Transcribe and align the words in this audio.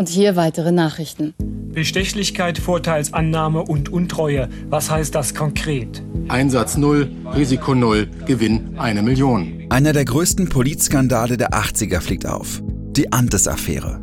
Und 0.00 0.08
hier 0.08 0.34
weitere 0.34 0.72
Nachrichten. 0.72 1.34
Bestechlichkeit, 1.74 2.56
Vorteilsannahme 2.56 3.60
und 3.60 3.92
Untreue. 3.92 4.48
Was 4.70 4.90
heißt 4.90 5.14
das 5.14 5.34
konkret? 5.34 6.02
Einsatz 6.28 6.78
null, 6.78 7.10
Risiko 7.36 7.74
null, 7.74 8.08
Gewinn 8.24 8.78
eine 8.78 9.02
Million. 9.02 9.66
Einer 9.68 9.92
der 9.92 10.06
größten 10.06 10.48
Politskandale 10.48 11.36
der 11.36 11.50
80er 11.50 12.00
fliegt 12.00 12.24
auf. 12.24 12.62
Die 12.96 13.12
Antes-Affäre. 13.12 14.00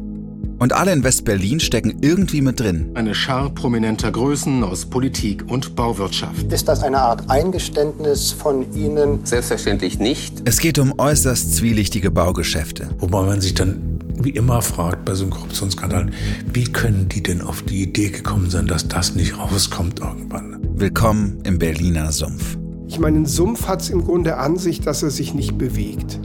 Und 0.59 0.73
alle 0.73 0.93
in 0.93 1.03
West-Berlin 1.03 1.59
stecken 1.59 1.97
irgendwie 2.01 2.41
mit 2.41 2.59
drin. 2.59 2.91
Eine 2.93 3.15
Schar 3.15 3.49
prominenter 3.49 4.11
Größen 4.11 4.63
aus 4.63 4.85
Politik 4.85 5.45
und 5.47 5.75
Bauwirtschaft. 5.75 6.53
Ist 6.53 6.67
das 6.67 6.83
eine 6.83 6.99
Art 6.99 7.27
Eingeständnis 7.27 8.31
von 8.31 8.71
Ihnen? 8.75 9.25
Selbstverständlich 9.25 9.97
nicht. 9.97 10.43
Es 10.45 10.59
geht 10.59 10.77
um 10.77 10.93
äußerst 10.99 11.55
zwielichtige 11.55 12.11
Baugeschäfte. 12.11 12.87
Wobei 12.99 13.23
man 13.23 13.41
sich 13.41 13.55
dann 13.55 13.96
wie 14.19 14.31
immer 14.31 14.61
fragt 14.61 15.05
bei 15.05 15.13
so 15.13 15.23
einem 15.23 15.31
Korruptionsskandal, 15.31 16.09
wie 16.51 16.65
können 16.65 17.07
die 17.09 17.21
denn 17.21 17.41
auf 17.41 17.61
die 17.61 17.83
Idee 17.83 18.09
gekommen 18.09 18.49
sein, 18.49 18.67
dass 18.67 18.87
das 18.87 19.15
nicht 19.15 19.37
rauskommt 19.37 19.99
irgendwann? 19.99 20.59
Willkommen 20.75 21.39
im 21.43 21.59
Berliner 21.59 22.11
Sumpf. 22.11 22.57
Ich 22.87 22.99
meine, 22.99 23.19
ein 23.19 23.25
Sumpf 23.25 23.67
hat 23.67 23.81
es 23.81 23.89
im 23.89 24.03
Grunde 24.03 24.37
an 24.37 24.57
sich, 24.57 24.81
dass 24.81 25.03
er 25.03 25.11
sich 25.11 25.33
nicht 25.33 25.57
bewegt. 25.57 26.19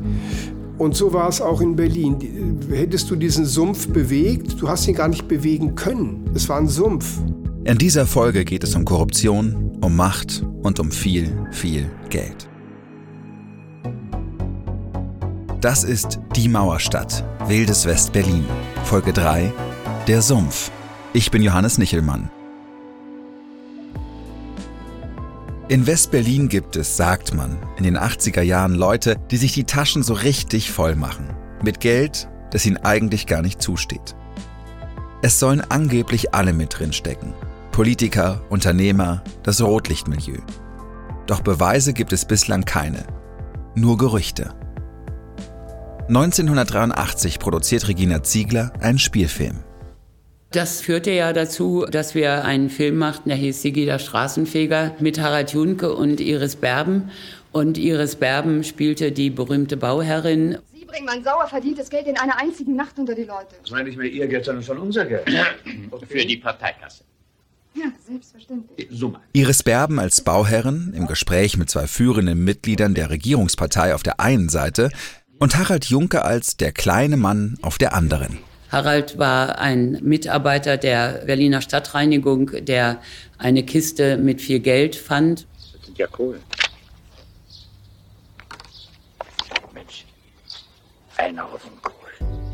Und 0.78 0.96
so 0.96 1.12
war 1.12 1.28
es 1.28 1.40
auch 1.40 1.60
in 1.60 1.76
Berlin. 1.76 2.60
Hättest 2.70 3.10
du 3.10 3.16
diesen 3.16 3.44
Sumpf 3.44 3.88
bewegt, 3.88 4.60
du 4.60 4.68
hast 4.68 4.88
ihn 4.88 4.94
gar 4.94 5.08
nicht 5.08 5.28
bewegen 5.28 5.74
können. 5.74 6.30
Es 6.34 6.48
war 6.48 6.58
ein 6.58 6.68
Sumpf. 6.68 7.18
In 7.64 7.78
dieser 7.78 8.06
Folge 8.06 8.44
geht 8.44 8.64
es 8.64 8.74
um 8.74 8.84
Korruption, 8.84 9.78
um 9.80 9.94
Macht 9.94 10.42
und 10.62 10.80
um 10.80 10.90
viel, 10.90 11.30
viel 11.50 11.90
Geld. 12.10 12.48
Das 15.62 15.84
ist 15.84 16.18
Die 16.34 16.48
Mauerstadt, 16.48 17.22
Wildes 17.46 17.86
West-Berlin. 17.86 18.44
Folge 18.82 19.12
3, 19.12 19.52
Der 20.08 20.20
Sumpf. 20.20 20.72
Ich 21.12 21.30
bin 21.30 21.40
Johannes 21.40 21.78
Nichelmann. 21.78 22.32
In 25.68 25.86
West-Berlin 25.86 26.48
gibt 26.48 26.74
es, 26.74 26.96
sagt 26.96 27.32
man, 27.34 27.58
in 27.76 27.84
den 27.84 27.96
80er 27.96 28.42
Jahren 28.42 28.74
Leute, 28.74 29.14
die 29.30 29.36
sich 29.36 29.52
die 29.52 29.62
Taschen 29.62 30.02
so 30.02 30.14
richtig 30.14 30.72
voll 30.72 30.96
machen. 30.96 31.30
Mit 31.62 31.78
Geld, 31.78 32.28
das 32.50 32.66
ihnen 32.66 32.78
eigentlich 32.78 33.28
gar 33.28 33.40
nicht 33.40 33.62
zusteht. 33.62 34.16
Es 35.22 35.38
sollen 35.38 35.60
angeblich 35.60 36.34
alle 36.34 36.54
mit 36.54 36.76
drin 36.76 36.92
stecken. 36.92 37.34
Politiker, 37.70 38.42
Unternehmer, 38.50 39.22
das 39.44 39.62
Rotlichtmilieu. 39.62 40.40
Doch 41.28 41.40
Beweise 41.40 41.92
gibt 41.92 42.12
es 42.12 42.24
bislang 42.24 42.64
keine. 42.64 43.06
Nur 43.76 43.96
Gerüchte. 43.96 44.56
1983 46.08 47.38
produziert 47.38 47.88
Regina 47.88 48.22
Ziegler 48.22 48.72
einen 48.80 48.98
Spielfilm. 48.98 49.60
Das 50.50 50.80
führte 50.80 51.12
ja 51.12 51.32
dazu, 51.32 51.86
dass 51.88 52.14
wir 52.14 52.44
einen 52.44 52.68
Film 52.68 52.98
machten, 52.98 53.30
der 53.30 53.38
hieß 53.38 53.62
Sigi 53.62 53.86
der 53.86 53.98
Straßenfeger 53.98 54.96
mit 54.98 55.20
Harald 55.20 55.52
Junke 55.52 55.94
und 55.94 56.20
Iris 56.20 56.56
Berben. 56.56 57.10
Und 57.52 57.78
Iris 57.78 58.16
Berben 58.16 58.64
spielte 58.64 59.12
die 59.12 59.30
berühmte 59.30 59.76
Bauherrin. 59.76 60.58
Sie 60.74 60.84
bringen 60.84 61.06
mein 61.06 61.22
sauer 61.24 61.46
verdientes 61.46 61.88
Geld 61.88 62.06
in 62.06 62.18
einer 62.18 62.38
einzigen 62.38 62.76
Nacht 62.76 62.98
unter 62.98 63.14
die 63.14 63.24
Leute. 63.24 63.54
Das 63.62 63.70
war 63.70 63.82
nicht 63.82 63.96
mehr 63.96 64.10
Ihr 64.10 64.26
Geld, 64.26 64.44
sondern 64.44 64.64
schon 64.64 64.78
unser 64.78 65.06
Geld. 65.06 65.26
Für 66.08 66.26
die 66.26 66.36
Parteikasse. 66.36 67.04
Ja, 67.74 67.86
selbstverständlich. 68.06 68.88
Summe. 68.90 69.20
Iris 69.32 69.62
Berben 69.62 69.98
als 69.98 70.20
Bauherrin 70.20 70.92
im 70.94 71.06
Gespräch 71.06 71.56
mit 71.56 71.70
zwei 71.70 71.86
führenden 71.86 72.44
Mitgliedern 72.44 72.94
der 72.94 73.08
Regierungspartei 73.08 73.94
auf 73.94 74.02
der 74.02 74.20
einen 74.20 74.50
Seite 74.50 74.90
und 75.42 75.58
Harald 75.58 75.86
Junke 75.86 76.24
als 76.24 76.56
der 76.56 76.70
kleine 76.70 77.16
Mann 77.16 77.58
auf 77.62 77.76
der 77.76 77.94
anderen. 77.94 78.38
Harald 78.70 79.18
war 79.18 79.58
ein 79.58 79.98
Mitarbeiter 80.00 80.76
der 80.76 81.24
Berliner 81.26 81.60
Stadtreinigung, 81.60 82.52
der 82.60 83.00
eine 83.38 83.64
Kiste 83.64 84.18
mit 84.18 84.40
viel 84.40 84.60
Geld 84.60 84.94
fand. 84.94 85.48
Das 85.72 85.84
sind 85.84 85.98
ja 85.98 86.06
Kohlen. 86.06 86.40
Mensch, 89.74 90.06
ein 91.16 91.42
Haufen 91.42 91.72
Kohl. 91.82 91.94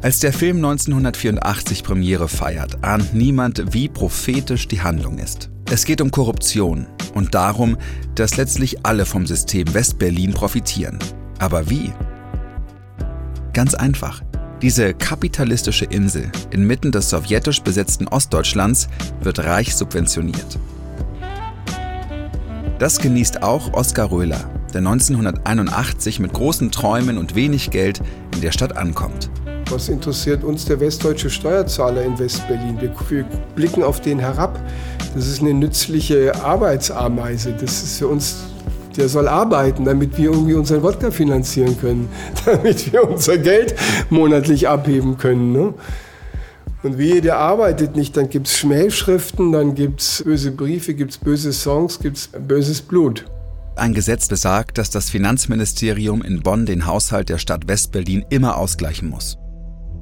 Als 0.00 0.20
der 0.20 0.32
Film 0.32 0.56
1984 0.56 1.84
Premiere 1.84 2.26
feiert, 2.26 2.82
ahnt 2.82 3.12
niemand, 3.12 3.74
wie 3.74 3.88
prophetisch 3.90 4.66
die 4.66 4.80
Handlung 4.80 5.18
ist. 5.18 5.50
Es 5.70 5.84
geht 5.84 6.00
um 6.00 6.10
Korruption 6.10 6.86
und 7.12 7.34
darum, 7.34 7.76
dass 8.14 8.38
letztlich 8.38 8.86
alle 8.86 9.04
vom 9.04 9.26
System 9.26 9.74
Westberlin 9.74 10.32
profitieren. 10.32 10.98
Aber 11.38 11.68
wie? 11.68 11.92
Ganz 13.58 13.74
einfach. 13.74 14.22
Diese 14.62 14.94
kapitalistische 14.94 15.84
Insel 15.84 16.30
inmitten 16.52 16.92
des 16.92 17.10
sowjetisch 17.10 17.60
besetzten 17.60 18.06
Ostdeutschlands 18.06 18.86
wird 19.20 19.40
reich 19.40 19.74
subventioniert. 19.74 20.60
Das 22.78 23.00
genießt 23.00 23.42
auch 23.42 23.72
Oskar 23.72 24.12
Röhler, 24.12 24.48
der 24.72 24.78
1981 24.78 26.20
mit 26.20 26.34
großen 26.34 26.70
Träumen 26.70 27.18
und 27.18 27.34
wenig 27.34 27.72
Geld 27.72 28.00
in 28.36 28.42
der 28.42 28.52
Stadt 28.52 28.76
ankommt. 28.76 29.28
Was 29.70 29.88
interessiert 29.88 30.44
uns 30.44 30.64
der 30.64 30.78
westdeutsche 30.78 31.28
Steuerzahler 31.28 32.04
in 32.04 32.16
Westberlin? 32.16 32.80
Wir, 32.80 32.94
wir 33.08 33.24
blicken 33.56 33.82
auf 33.82 34.00
den 34.00 34.20
herab. 34.20 34.56
Das 35.16 35.26
ist 35.26 35.40
eine 35.40 35.52
nützliche 35.52 36.32
Arbeitsameise. 36.44 37.54
Das 37.54 37.82
ist 37.82 37.98
für 37.98 38.06
uns 38.06 38.36
der 38.96 39.08
soll 39.08 39.28
arbeiten, 39.28 39.84
damit 39.84 40.16
wir 40.16 40.30
irgendwie 40.30 40.54
unseren 40.54 40.82
Wodka 40.82 41.10
finanzieren 41.10 41.78
können, 41.78 42.08
damit 42.44 42.92
wir 42.92 43.08
unser 43.08 43.38
Geld 43.38 43.74
monatlich 44.10 44.68
abheben 44.68 45.18
können. 45.18 45.52
Ne? 45.52 45.74
Und 46.82 46.98
wie 46.98 47.20
der 47.20 47.38
arbeitet 47.38 47.96
nicht, 47.96 48.16
dann 48.16 48.28
gibt 48.28 48.46
es 48.46 48.56
Schmähschriften, 48.56 49.52
dann 49.52 49.74
gibt 49.74 50.00
es 50.00 50.22
böse 50.24 50.52
Briefe, 50.52 50.94
gibt 50.94 51.10
es 51.12 51.18
böse 51.18 51.52
Songs, 51.52 51.98
gibt 51.98 52.16
es 52.16 52.28
böses 52.28 52.82
Blut. 52.82 53.24
Ein 53.76 53.94
Gesetz 53.94 54.28
besagt, 54.28 54.78
dass 54.78 54.90
das 54.90 55.10
Finanzministerium 55.10 56.22
in 56.22 56.42
Bonn 56.42 56.66
den 56.66 56.86
Haushalt 56.86 57.28
der 57.28 57.38
Stadt 57.38 57.68
Westberlin 57.68 58.24
immer 58.30 58.56
ausgleichen 58.56 59.08
muss. 59.08 59.36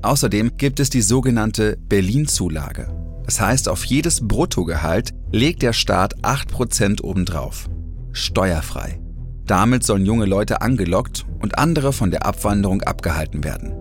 Außerdem 0.02 0.52
gibt 0.56 0.80
es 0.80 0.90
die 0.90 1.02
sogenannte 1.02 1.76
Berlin-Zulage. 1.88 2.88
Das 3.24 3.40
heißt, 3.40 3.68
auf 3.68 3.84
jedes 3.84 4.26
Bruttogehalt 4.26 5.10
legt 5.32 5.62
der 5.62 5.72
Staat 5.72 6.16
8% 6.22 7.02
obendrauf 7.02 7.68
steuerfrei. 8.16 9.00
Damit 9.46 9.84
sollen 9.84 10.06
junge 10.06 10.24
Leute 10.26 10.60
angelockt 10.60 11.24
und 11.40 11.58
andere 11.58 11.92
von 11.92 12.10
der 12.10 12.26
Abwanderung 12.26 12.82
abgehalten 12.82 13.44
werden. 13.44 13.72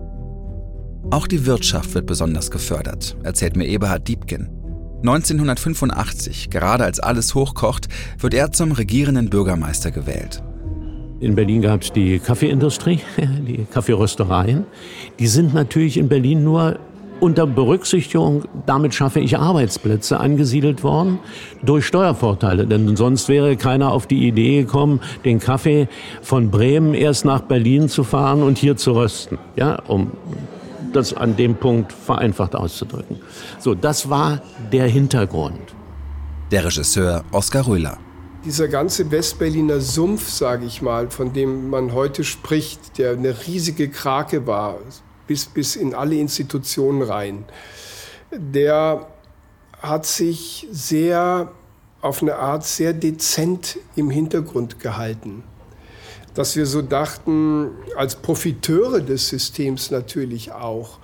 Auch 1.10 1.26
die 1.26 1.46
Wirtschaft 1.46 1.94
wird 1.94 2.06
besonders 2.06 2.50
gefördert, 2.50 3.16
erzählt 3.22 3.56
mir 3.56 3.66
Eberhard 3.66 4.06
Diebken. 4.06 4.48
1985, 5.02 6.50
gerade 6.50 6.84
als 6.84 7.00
alles 7.00 7.34
hochkocht, 7.34 7.88
wird 8.18 8.34
er 8.34 8.52
zum 8.52 8.72
regierenden 8.72 9.30
Bürgermeister 9.30 9.90
gewählt. 9.90 10.42
In 11.20 11.34
Berlin 11.34 11.62
gab 11.62 11.82
es 11.82 11.92
die 11.92 12.18
Kaffeeindustrie, 12.18 13.00
die 13.46 13.66
Kaffeeröstereien. 13.72 14.66
Die 15.18 15.26
sind 15.28 15.54
natürlich 15.54 15.96
in 15.96 16.08
Berlin 16.08 16.44
nur 16.44 16.78
unter 17.20 17.46
Berücksichtigung, 17.46 18.44
damit 18.66 18.94
schaffe 18.94 19.20
ich 19.20 19.38
Arbeitsplätze, 19.38 20.18
angesiedelt 20.20 20.82
worden 20.82 21.18
durch 21.62 21.86
Steuervorteile. 21.86 22.66
Denn 22.66 22.96
sonst 22.96 23.28
wäre 23.28 23.56
keiner 23.56 23.92
auf 23.92 24.06
die 24.06 24.26
Idee 24.26 24.62
gekommen, 24.62 25.00
den 25.24 25.38
Kaffee 25.38 25.88
von 26.22 26.50
Bremen 26.50 26.94
erst 26.94 27.24
nach 27.24 27.40
Berlin 27.40 27.88
zu 27.88 28.04
fahren 28.04 28.42
und 28.42 28.58
hier 28.58 28.76
zu 28.76 28.92
rösten. 28.92 29.38
Ja, 29.56 29.82
um 29.86 30.12
das 30.92 31.14
an 31.14 31.36
dem 31.36 31.56
Punkt 31.56 31.92
vereinfacht 31.92 32.54
auszudrücken. 32.54 33.18
So, 33.58 33.74
das 33.74 34.08
war 34.08 34.40
der 34.72 34.86
Hintergrund. 34.86 35.74
Der 36.50 36.64
Regisseur 36.64 37.24
Oskar 37.32 37.66
Röhler. 37.66 37.98
Dieser 38.44 38.68
ganze 38.68 39.10
Westberliner 39.10 39.80
Sumpf, 39.80 40.28
sage 40.28 40.66
ich 40.66 40.80
mal, 40.80 41.10
von 41.10 41.32
dem 41.32 41.68
man 41.68 41.92
heute 41.92 42.22
spricht, 42.22 42.98
der 42.98 43.12
eine 43.12 43.34
riesige 43.46 43.90
Krake 43.90 44.46
war, 44.46 44.76
bis, 45.26 45.46
bis 45.46 45.76
in 45.76 45.94
alle 45.94 46.16
Institutionen 46.16 47.02
rein. 47.02 47.44
Der 48.30 49.06
hat 49.80 50.06
sich 50.06 50.66
sehr 50.70 51.52
auf 52.00 52.22
eine 52.22 52.36
Art 52.36 52.64
sehr 52.64 52.92
dezent 52.92 53.78
im 53.96 54.10
Hintergrund 54.10 54.80
gehalten. 54.80 55.42
Dass 56.34 56.54
wir 56.54 56.66
so 56.66 56.82
dachten, 56.82 57.70
als 57.96 58.16
Profiteure 58.16 59.00
des 59.00 59.28
Systems 59.28 59.90
natürlich 59.90 60.52
auch, 60.52 60.98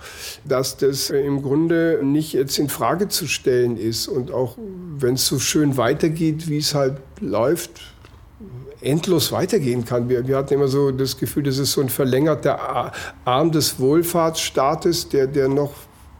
dass 0.45 0.77
das 0.77 1.09
im 1.09 1.41
Grunde 1.41 2.01
nicht 2.03 2.33
jetzt 2.33 2.59
in 2.59 2.69
Frage 2.69 3.07
zu 3.07 3.27
stellen 3.27 3.77
ist 3.77 4.07
und 4.07 4.31
auch 4.31 4.57
wenn 4.97 5.15
es 5.15 5.25
so 5.25 5.39
schön 5.39 5.75
weitergeht, 5.75 6.47
wie 6.47 6.57
es 6.57 6.75
halt 6.75 6.97
läuft, 7.19 7.92
endlos 8.83 9.31
weitergehen 9.31 9.85
kann. 9.85 10.09
Wir, 10.09 10.27
wir 10.27 10.37
hatten 10.37 10.53
immer 10.55 10.67
so 10.67 10.91
das 10.91 11.17
Gefühl, 11.17 11.43
das 11.43 11.57
ist 11.57 11.73
so 11.73 11.81
ein 11.81 11.89
verlängerter 11.89 12.91
Arm 13.25 13.51
des 13.51 13.79
Wohlfahrtsstaates, 13.79 15.09
der, 15.09 15.27
der 15.27 15.47
noch 15.47 15.73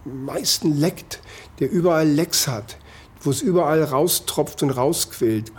meisten 0.05 0.77
leckt, 0.77 1.21
der 1.59 1.71
überall 1.71 2.07
Lecks 2.07 2.47
hat, 2.47 2.77
wo 3.21 3.29
es 3.29 3.41
überall 3.41 3.83
raustropft 3.83 4.63
und 4.63 4.71
rausquillt. 4.71 5.51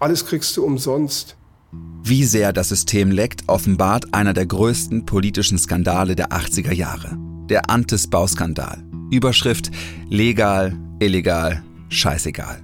Alles 0.00 0.26
kriegst 0.26 0.56
du 0.56 0.64
umsonst. 0.64 1.36
Wie 2.02 2.24
sehr 2.24 2.52
das 2.52 2.68
System 2.68 3.10
leckt, 3.10 3.44
offenbart 3.46 4.12
einer 4.12 4.34
der 4.34 4.46
größten 4.46 5.06
politischen 5.06 5.58
Skandale 5.58 6.16
der 6.16 6.28
80er 6.28 6.72
Jahre. 6.72 7.16
Der 7.48 7.70
Antes-Bauskandal. 7.70 8.82
Überschrift 9.10 9.70
Legal, 10.08 10.76
illegal, 10.98 11.62
scheißegal. 11.88 12.62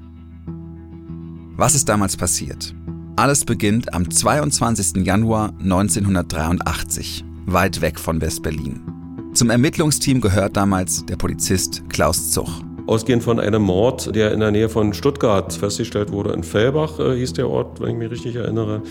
Was 1.57 1.75
ist 1.75 1.89
damals 1.89 2.17
passiert? 2.17 2.75
Alles 3.19 3.45
beginnt 3.45 3.93
am 3.95 4.09
22. 4.09 5.05
Januar 5.05 5.53
1983, 5.61 7.25
weit 7.47 7.81
weg 7.81 7.99
von 7.99 8.21
West-Berlin. 8.21 8.81
Zum 9.35 9.51
Ermittlungsteam 9.51 10.21
gehört 10.21 10.57
damals 10.57 11.05
der 11.05 11.17
Polizist 11.17 11.83
Klaus 11.89 12.31
Zuch. 12.31 12.63
Ausgehend 12.87 13.25
von 13.25 13.41
einem 13.41 13.63
Mord, 13.63 14.15
der 14.15 14.31
in 14.31 14.39
der 14.39 14.53
Nähe 14.53 14.69
von 14.69 14.95
Stuttgart 14.95 15.53
festgestellt 15.53 16.13
wurde, 16.13 16.33
in 16.33 16.45
Fellbach 16.45 17.01
äh, 17.01 17.17
hieß 17.17 17.33
der 17.33 17.51
Ort, 17.51 17.81
wenn 17.81 17.91
ich 17.91 17.97
mich 17.97 18.11
richtig 18.13 18.37
erinnere. 18.37 18.83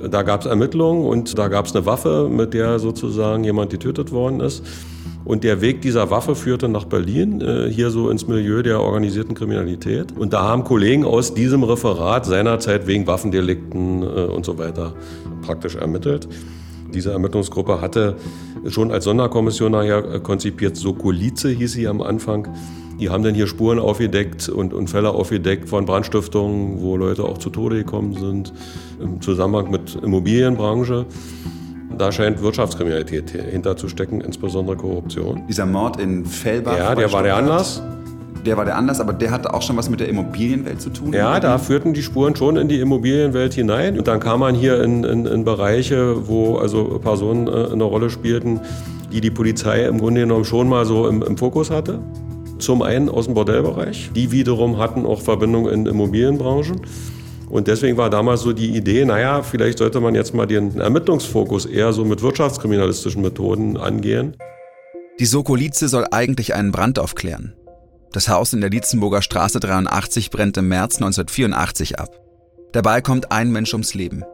Da 0.00 0.22
gab 0.22 0.40
es 0.40 0.46
Ermittlungen 0.46 1.04
und 1.04 1.36
da 1.36 1.48
gab 1.48 1.66
es 1.66 1.76
eine 1.76 1.84
Waffe, 1.84 2.30
mit 2.30 2.54
der 2.54 2.78
sozusagen 2.78 3.44
jemand 3.44 3.70
getötet 3.70 4.10
worden 4.10 4.40
ist. 4.40 4.64
Und 5.26 5.42
der 5.42 5.60
Weg 5.60 5.82
dieser 5.82 6.08
Waffe 6.10 6.36
führte 6.36 6.68
nach 6.68 6.84
Berlin, 6.84 7.40
äh, 7.40 7.68
hier 7.68 7.90
so 7.90 8.10
ins 8.10 8.28
Milieu 8.28 8.62
der 8.62 8.80
organisierten 8.80 9.34
Kriminalität. 9.34 10.16
Und 10.16 10.32
da 10.32 10.42
haben 10.42 10.62
Kollegen 10.62 11.04
aus 11.04 11.34
diesem 11.34 11.64
Referat 11.64 12.24
seinerzeit 12.24 12.86
wegen 12.86 13.08
Waffendelikten 13.08 14.02
äh, 14.02 14.06
und 14.06 14.46
so 14.46 14.56
weiter 14.56 14.94
praktisch 15.42 15.74
ermittelt. 15.74 16.28
Diese 16.94 17.10
Ermittlungsgruppe 17.10 17.80
hatte 17.80 18.14
schon 18.68 18.92
als 18.92 19.04
Sonderkommission 19.04 19.72
nachher 19.72 20.14
äh, 20.14 20.20
konzipiert, 20.20 20.76
Sokolize 20.76 21.48
hieß 21.48 21.72
sie 21.72 21.88
am 21.88 22.02
Anfang. 22.02 22.46
Die 23.00 23.10
haben 23.10 23.24
dann 23.24 23.34
hier 23.34 23.48
Spuren 23.48 23.80
aufgedeckt 23.80 24.48
und, 24.48 24.72
und 24.72 24.88
Fälle 24.88 25.10
aufgedeckt 25.10 25.68
von 25.68 25.86
Brandstiftungen, 25.86 26.80
wo 26.80 26.96
Leute 26.96 27.24
auch 27.24 27.38
zu 27.38 27.50
Tode 27.50 27.76
gekommen 27.76 28.14
sind, 28.14 28.52
im 29.00 29.20
Zusammenhang 29.20 29.72
mit 29.72 29.98
Immobilienbranche. 30.02 31.04
Da 31.98 32.12
scheint 32.12 32.42
Wirtschaftskriminalität 32.42 33.30
hinterzustecken, 33.30 34.20
insbesondere 34.20 34.76
Korruption. 34.76 35.42
Dieser 35.48 35.66
Mord 35.66 35.98
in 35.98 36.26
Fellbach. 36.26 36.76
Ja, 36.76 36.94
der 36.94 37.12
war 37.12 37.22
der 37.22 37.36
Anlass. 37.36 37.82
Der 38.44 38.56
war 38.56 38.64
der 38.64 38.76
Anlass, 38.76 39.00
aber 39.00 39.12
der 39.12 39.32
hatte 39.32 39.52
auch 39.52 39.62
schon 39.62 39.76
was 39.76 39.90
mit 39.90 39.98
der 39.98 40.08
Immobilienwelt 40.08 40.80
zu 40.80 40.90
tun? 40.90 41.12
Ja, 41.12 41.40
da 41.40 41.58
führten 41.58 41.94
die 41.94 42.02
Spuren 42.02 42.36
schon 42.36 42.56
in 42.56 42.68
die 42.68 42.78
Immobilienwelt 42.78 43.54
hinein. 43.54 43.98
Und 43.98 44.06
dann 44.06 44.20
kam 44.20 44.40
man 44.40 44.54
hier 44.54 44.82
in, 44.84 45.02
in, 45.02 45.26
in 45.26 45.44
Bereiche, 45.44 46.28
wo 46.28 46.56
also 46.56 47.00
Personen 47.02 47.48
äh, 47.48 47.72
eine 47.72 47.82
Rolle 47.82 48.08
spielten, 48.08 48.60
die 49.12 49.20
die 49.20 49.30
Polizei 49.30 49.84
im 49.86 49.98
Grunde 49.98 50.20
genommen 50.20 50.44
schon 50.44 50.68
mal 50.68 50.84
so 50.84 51.08
im, 51.08 51.22
im 51.22 51.36
Fokus 51.36 51.70
hatte. 51.70 51.98
Zum 52.58 52.82
einen 52.82 53.08
aus 53.08 53.24
dem 53.24 53.34
Bordellbereich. 53.34 54.10
Die 54.14 54.30
wiederum 54.30 54.78
hatten 54.78 55.06
auch 55.06 55.20
Verbindungen 55.20 55.72
in 55.72 55.86
Immobilienbranchen. 55.86 56.80
Und 57.48 57.68
deswegen 57.68 57.96
war 57.96 58.10
damals 58.10 58.40
so 58.40 58.52
die 58.52 58.76
Idee, 58.76 59.04
naja, 59.04 59.42
vielleicht 59.42 59.78
sollte 59.78 60.00
man 60.00 60.14
jetzt 60.14 60.34
mal 60.34 60.46
den 60.46 60.80
Ermittlungsfokus 60.80 61.66
eher 61.66 61.92
so 61.92 62.04
mit 62.04 62.22
wirtschaftskriminalistischen 62.22 63.22
Methoden 63.22 63.76
angehen. 63.76 64.36
Die 65.18 65.26
Sokolize 65.26 65.88
soll 65.88 66.06
eigentlich 66.10 66.54
einen 66.54 66.72
Brand 66.72 66.98
aufklären. 66.98 67.54
Das 68.12 68.28
Haus 68.28 68.52
in 68.52 68.60
der 68.60 68.70
Lietzenburger 68.70 69.22
Straße 69.22 69.60
83 69.60 70.30
brennt 70.30 70.56
im 70.56 70.68
März 70.68 70.96
1984 70.96 71.98
ab. 71.98 72.10
Dabei 72.72 73.00
kommt 73.00 73.32
ein 73.32 73.52
Mensch 73.52 73.72
ums 73.72 73.94
Leben. 73.94 74.24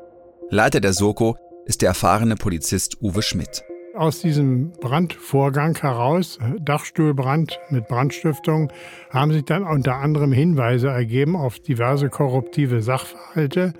Leiter 0.51 0.81
der 0.81 0.93
Soko 0.93 1.37
ist 1.67 1.83
der 1.83 1.89
erfahrene 1.89 2.37
Polizist 2.37 3.01
Uwe 3.01 3.23
Schmidt 3.23 3.63
aus 3.95 4.21
diesem 4.21 4.73
Brandvorgang 4.81 5.77
heraus, 5.79 6.39
Dachstuhlbrand 6.61 7.59
mit 7.71 7.89
Brandstiftung, 7.89 8.73
haben 9.11 9.33
sich 9.33 9.45
dann 9.45 9.65
unter 9.65 9.97
anderem 9.97 10.33
Hinweise 10.33 10.89
ergeben 10.89 11.37
auf 11.37 11.59
diverse 11.59 12.09
korruptive 12.09 12.83
Sachverhalte, 12.83 13.75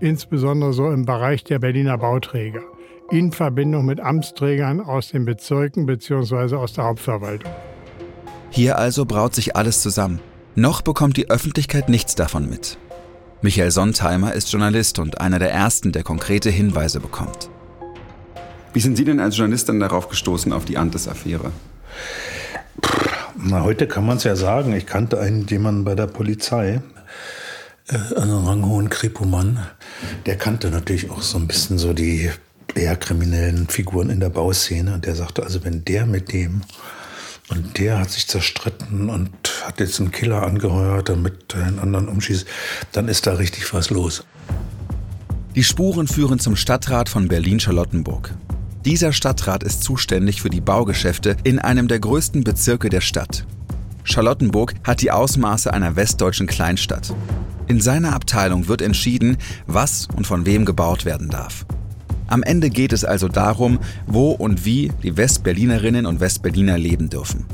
insbesondere 0.00 0.72
so 0.72 0.90
im 0.90 1.04
Bereich 1.04 1.44
der 1.44 1.58
Berliner 1.58 1.98
Bauträger, 1.98 2.62
in 3.10 3.32
Verbindung 3.32 3.86
mit 3.86 4.00
Amtsträgern 4.00 4.80
aus 4.80 5.10
den 5.10 5.24
Bezirken 5.24 5.86
bzw. 5.86 6.56
aus 6.56 6.72
der 6.72 6.84
Hauptverwaltung. 6.84 7.52
Hier 8.50 8.78
also 8.78 9.04
braut 9.04 9.34
sich 9.34 9.56
alles 9.56 9.82
zusammen. 9.82 10.20
Noch 10.54 10.82
bekommt 10.82 11.16
die 11.16 11.30
Öffentlichkeit 11.30 11.88
nichts 11.88 12.14
davon 12.14 12.48
mit. 12.48 12.78
Michael 13.42 13.70
Sontheimer 13.70 14.32
ist 14.32 14.50
Journalist 14.50 14.98
und 14.98 15.20
einer 15.20 15.38
der 15.38 15.52
ersten, 15.52 15.92
der 15.92 16.02
konkrete 16.02 16.50
Hinweise 16.50 16.98
bekommt. 16.98 17.50
Wie 18.78 18.82
sind 18.82 18.96
Sie 18.96 19.04
denn 19.04 19.18
als 19.18 19.36
Journalist 19.36 19.68
dann 19.68 19.80
darauf 19.80 20.08
gestoßen, 20.08 20.52
auf 20.52 20.64
die 20.64 20.78
Antes-Affäre? 20.78 21.50
Na, 23.36 23.64
heute 23.64 23.88
kann 23.88 24.06
man 24.06 24.18
es 24.18 24.22
ja 24.22 24.36
sagen. 24.36 24.72
Ich 24.72 24.86
kannte 24.86 25.18
einen 25.18 25.48
jemanden 25.48 25.82
bei 25.82 25.96
der 25.96 26.06
Polizei, 26.06 26.80
äh, 27.88 28.14
einen 28.14 28.46
ranghohen 28.46 28.88
Kripo-Mann. 28.88 29.66
Der 30.26 30.36
kannte 30.36 30.70
natürlich 30.70 31.10
auch 31.10 31.22
so 31.22 31.38
ein 31.38 31.48
bisschen 31.48 31.76
so 31.78 31.92
die 31.92 32.30
eher 32.76 32.94
kriminellen 32.94 33.66
Figuren 33.66 34.10
in 34.10 34.20
der 34.20 34.28
Bauszene. 34.28 34.94
Und 34.94 35.06
der 35.06 35.16
sagte, 35.16 35.42
also 35.42 35.64
wenn 35.64 35.84
der 35.84 36.06
mit 36.06 36.32
dem 36.32 36.60
und 37.48 37.80
der 37.80 37.98
hat 37.98 38.12
sich 38.12 38.28
zerstritten 38.28 39.10
und 39.10 39.30
hat 39.64 39.80
jetzt 39.80 39.98
einen 39.98 40.12
Killer 40.12 40.44
angeheuert, 40.44 41.08
damit 41.08 41.52
er 41.52 41.66
einen 41.66 41.80
anderen 41.80 42.06
umschießt, 42.06 42.46
dann 42.92 43.08
ist 43.08 43.26
da 43.26 43.32
richtig 43.32 43.74
was 43.74 43.90
los. 43.90 44.22
Die 45.56 45.64
Spuren 45.64 46.06
führen 46.06 46.38
zum 46.38 46.54
Stadtrat 46.54 47.08
von 47.08 47.26
Berlin-Charlottenburg. 47.26 48.36
Dieser 48.88 49.12
Stadtrat 49.12 49.64
ist 49.64 49.82
zuständig 49.82 50.40
für 50.40 50.48
die 50.48 50.62
Baugeschäfte 50.62 51.36
in 51.44 51.58
einem 51.58 51.88
der 51.88 52.00
größten 52.00 52.42
Bezirke 52.42 52.88
der 52.88 53.02
Stadt. 53.02 53.44
Charlottenburg 54.02 54.72
hat 54.82 55.02
die 55.02 55.10
Ausmaße 55.10 55.70
einer 55.70 55.94
westdeutschen 55.94 56.46
Kleinstadt. 56.46 57.12
In 57.66 57.82
seiner 57.82 58.14
Abteilung 58.14 58.66
wird 58.66 58.80
entschieden, 58.80 59.36
was 59.66 60.08
und 60.16 60.26
von 60.26 60.46
wem 60.46 60.64
gebaut 60.64 61.04
werden 61.04 61.28
darf. 61.28 61.66
Am 62.28 62.42
Ende 62.42 62.70
geht 62.70 62.94
es 62.94 63.04
also 63.04 63.28
darum, 63.28 63.78
wo 64.06 64.30
und 64.30 64.64
wie 64.64 64.90
die 65.02 65.18
Westberlinerinnen 65.18 66.06
und 66.06 66.20
Westberliner 66.20 66.78
leben 66.78 67.10
dürfen. 67.10 67.44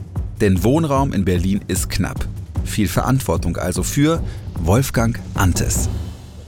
Denn 0.40 0.62
Wohnraum 0.62 1.12
in 1.12 1.24
Berlin 1.24 1.62
ist 1.66 1.90
knapp. 1.90 2.28
Viel 2.62 2.86
Verantwortung 2.86 3.56
also 3.56 3.82
für 3.82 4.22
Wolfgang 4.62 5.18
Antes. 5.34 5.88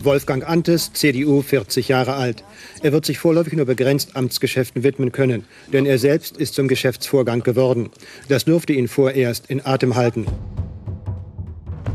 Wolfgang 0.02 0.46
Antes, 0.46 0.92
CDU, 0.92 1.42
40 1.42 1.88
Jahre 1.88 2.14
alt. 2.14 2.44
Er 2.82 2.92
wird 2.92 3.06
sich 3.06 3.18
vorläufig 3.18 3.54
nur 3.54 3.66
begrenzt 3.66 4.14
Amtsgeschäften 4.14 4.82
widmen 4.82 5.12
können, 5.12 5.44
denn 5.72 5.86
er 5.86 5.98
selbst 5.98 6.36
ist 6.36 6.54
zum 6.54 6.68
Geschäftsvorgang 6.68 7.42
geworden. 7.42 7.90
Das 8.28 8.44
dürfte 8.44 8.72
ihn 8.72 8.88
vorerst 8.88 9.46
in 9.46 9.64
Atem 9.64 9.96
halten. 9.96 10.26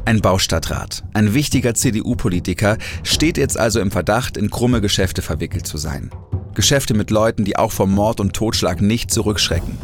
Ein 0.06 0.20
Baustadtrat, 0.20 1.04
ein 1.14 1.34
wichtiger 1.34 1.74
CDU-Politiker, 1.74 2.78
steht 3.04 3.38
jetzt 3.38 3.58
also 3.58 3.80
im 3.80 3.92
Verdacht, 3.92 4.36
in 4.36 4.50
krumme 4.50 4.82
Geschäfte 4.82 5.22
verwickelt 5.22 5.68
zu 5.68 5.78
sein. 5.78 6.10
Geschäfte 6.56 6.94
mit 6.94 7.12
Leuten, 7.12 7.46
die 7.46 7.56
auch 7.56 7.72
vor 7.72 7.88
Mord 7.88 8.20
und 8.20 8.34
Totschlag 8.34 8.82
nicht 8.82 9.12
zurückschrecken. 9.12 9.78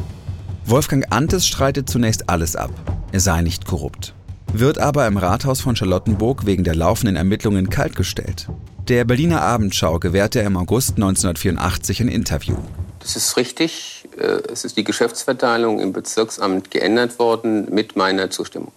Wolfgang 0.66 1.06
Antes 1.12 1.48
streitet 1.48 1.90
zunächst 1.90 2.30
alles 2.30 2.56
ab. 2.56 2.72
Er 3.14 3.22
sei 3.22 3.42
nicht 3.42 3.66
korrupt 3.66 4.17
wird 4.54 4.80
aber 4.80 5.08
im 5.08 5.18
Rathaus 5.18 5.62
von 5.62 5.76
Charlottenburg 5.76 6.46
wegen 6.46 6.64
der 6.64 6.76
laufenden 6.76 7.16
Ermittlungen 7.16 7.70
kaltgestellt. 7.70 8.48
Der 8.88 9.04
Berliner 9.04 9.42
Abendschau 9.42 10.00
gewährte 10.00 10.40
er 10.40 10.48
im 10.48 10.58
August 10.58 10.92
1984 10.92 12.02
ein 12.02 12.08
Interview. 12.08 12.56
Das 13.00 13.16
ist 13.16 13.36
richtig. 13.38 14.08
Äh, 14.18 14.42
es 14.52 14.64
ist 14.64 14.78
die 14.78 14.84
Geschäftsverteilung 14.84 15.80
im 15.80 15.94
Bezirksamt 15.94 16.72
geändert 16.72 17.20
worden 17.20 17.68
mit 17.74 17.96
meiner 17.96 18.30
Zustimmung. 18.30 18.72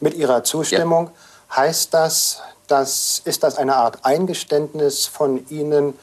Mit 0.00 0.14
Ihrer 0.14 0.44
Zustimmung 0.44 1.10
ja. 1.50 1.56
heißt 1.56 1.94
das, 1.94 2.42
dass, 2.66 3.22
ist 3.24 3.42
das 3.42 3.56
eine 3.56 3.76
Art 3.76 4.04
Eingeständnis 4.04 5.06
von 5.06 5.48
Ihnen, 5.48 5.94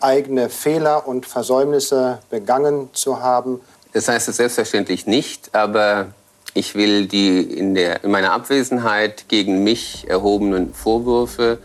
eigene 0.00 0.48
Fehler 0.48 1.08
und 1.08 1.26
Versäumnisse 1.26 2.18
begangen 2.30 2.90
zu 2.92 3.20
haben? 3.20 3.60
Das 3.92 4.08
heißt 4.08 4.28
es 4.28 4.36
selbstverständlich 4.36 5.06
nicht, 5.06 5.54
aber 5.54 6.08
ich 6.56 6.74
will 6.74 7.06
die 7.06 7.40
in, 7.40 7.74
der, 7.74 8.02
in 8.04 8.10
meiner 8.10 8.32
Abwesenheit 8.32 9.28
gegen 9.28 9.62
mich 9.62 10.06
erhobenen 10.08 10.72
Vorwürfe. 10.72 11.58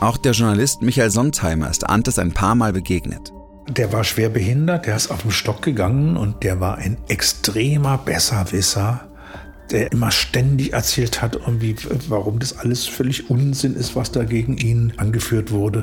Auch 0.00 0.16
der 0.16 0.32
Journalist 0.32 0.82
Michael 0.82 1.10
Sontheimer 1.10 1.68
ist 1.68 1.88
Antes 1.88 2.18
ein 2.18 2.32
paar 2.32 2.54
Mal 2.54 2.72
begegnet. 2.72 3.32
Der 3.68 3.92
war 3.92 4.04
schwer 4.04 4.28
behindert, 4.28 4.86
der 4.86 4.94
ist 4.94 5.10
auf 5.10 5.22
dem 5.22 5.32
Stock 5.32 5.62
gegangen 5.62 6.16
und 6.16 6.44
der 6.44 6.60
war 6.60 6.78
ein 6.78 6.98
extremer 7.08 7.98
Besserwisser, 7.98 9.08
der 9.72 9.90
immer 9.90 10.12
ständig 10.12 10.72
erzählt 10.72 11.20
hat, 11.20 11.34
irgendwie, 11.34 11.74
warum 12.08 12.38
das 12.38 12.56
alles 12.56 12.86
völlig 12.86 13.28
Unsinn 13.28 13.74
ist, 13.74 13.96
was 13.96 14.12
da 14.12 14.22
gegen 14.22 14.56
ihn 14.56 14.92
angeführt 14.98 15.50
wurde. 15.50 15.82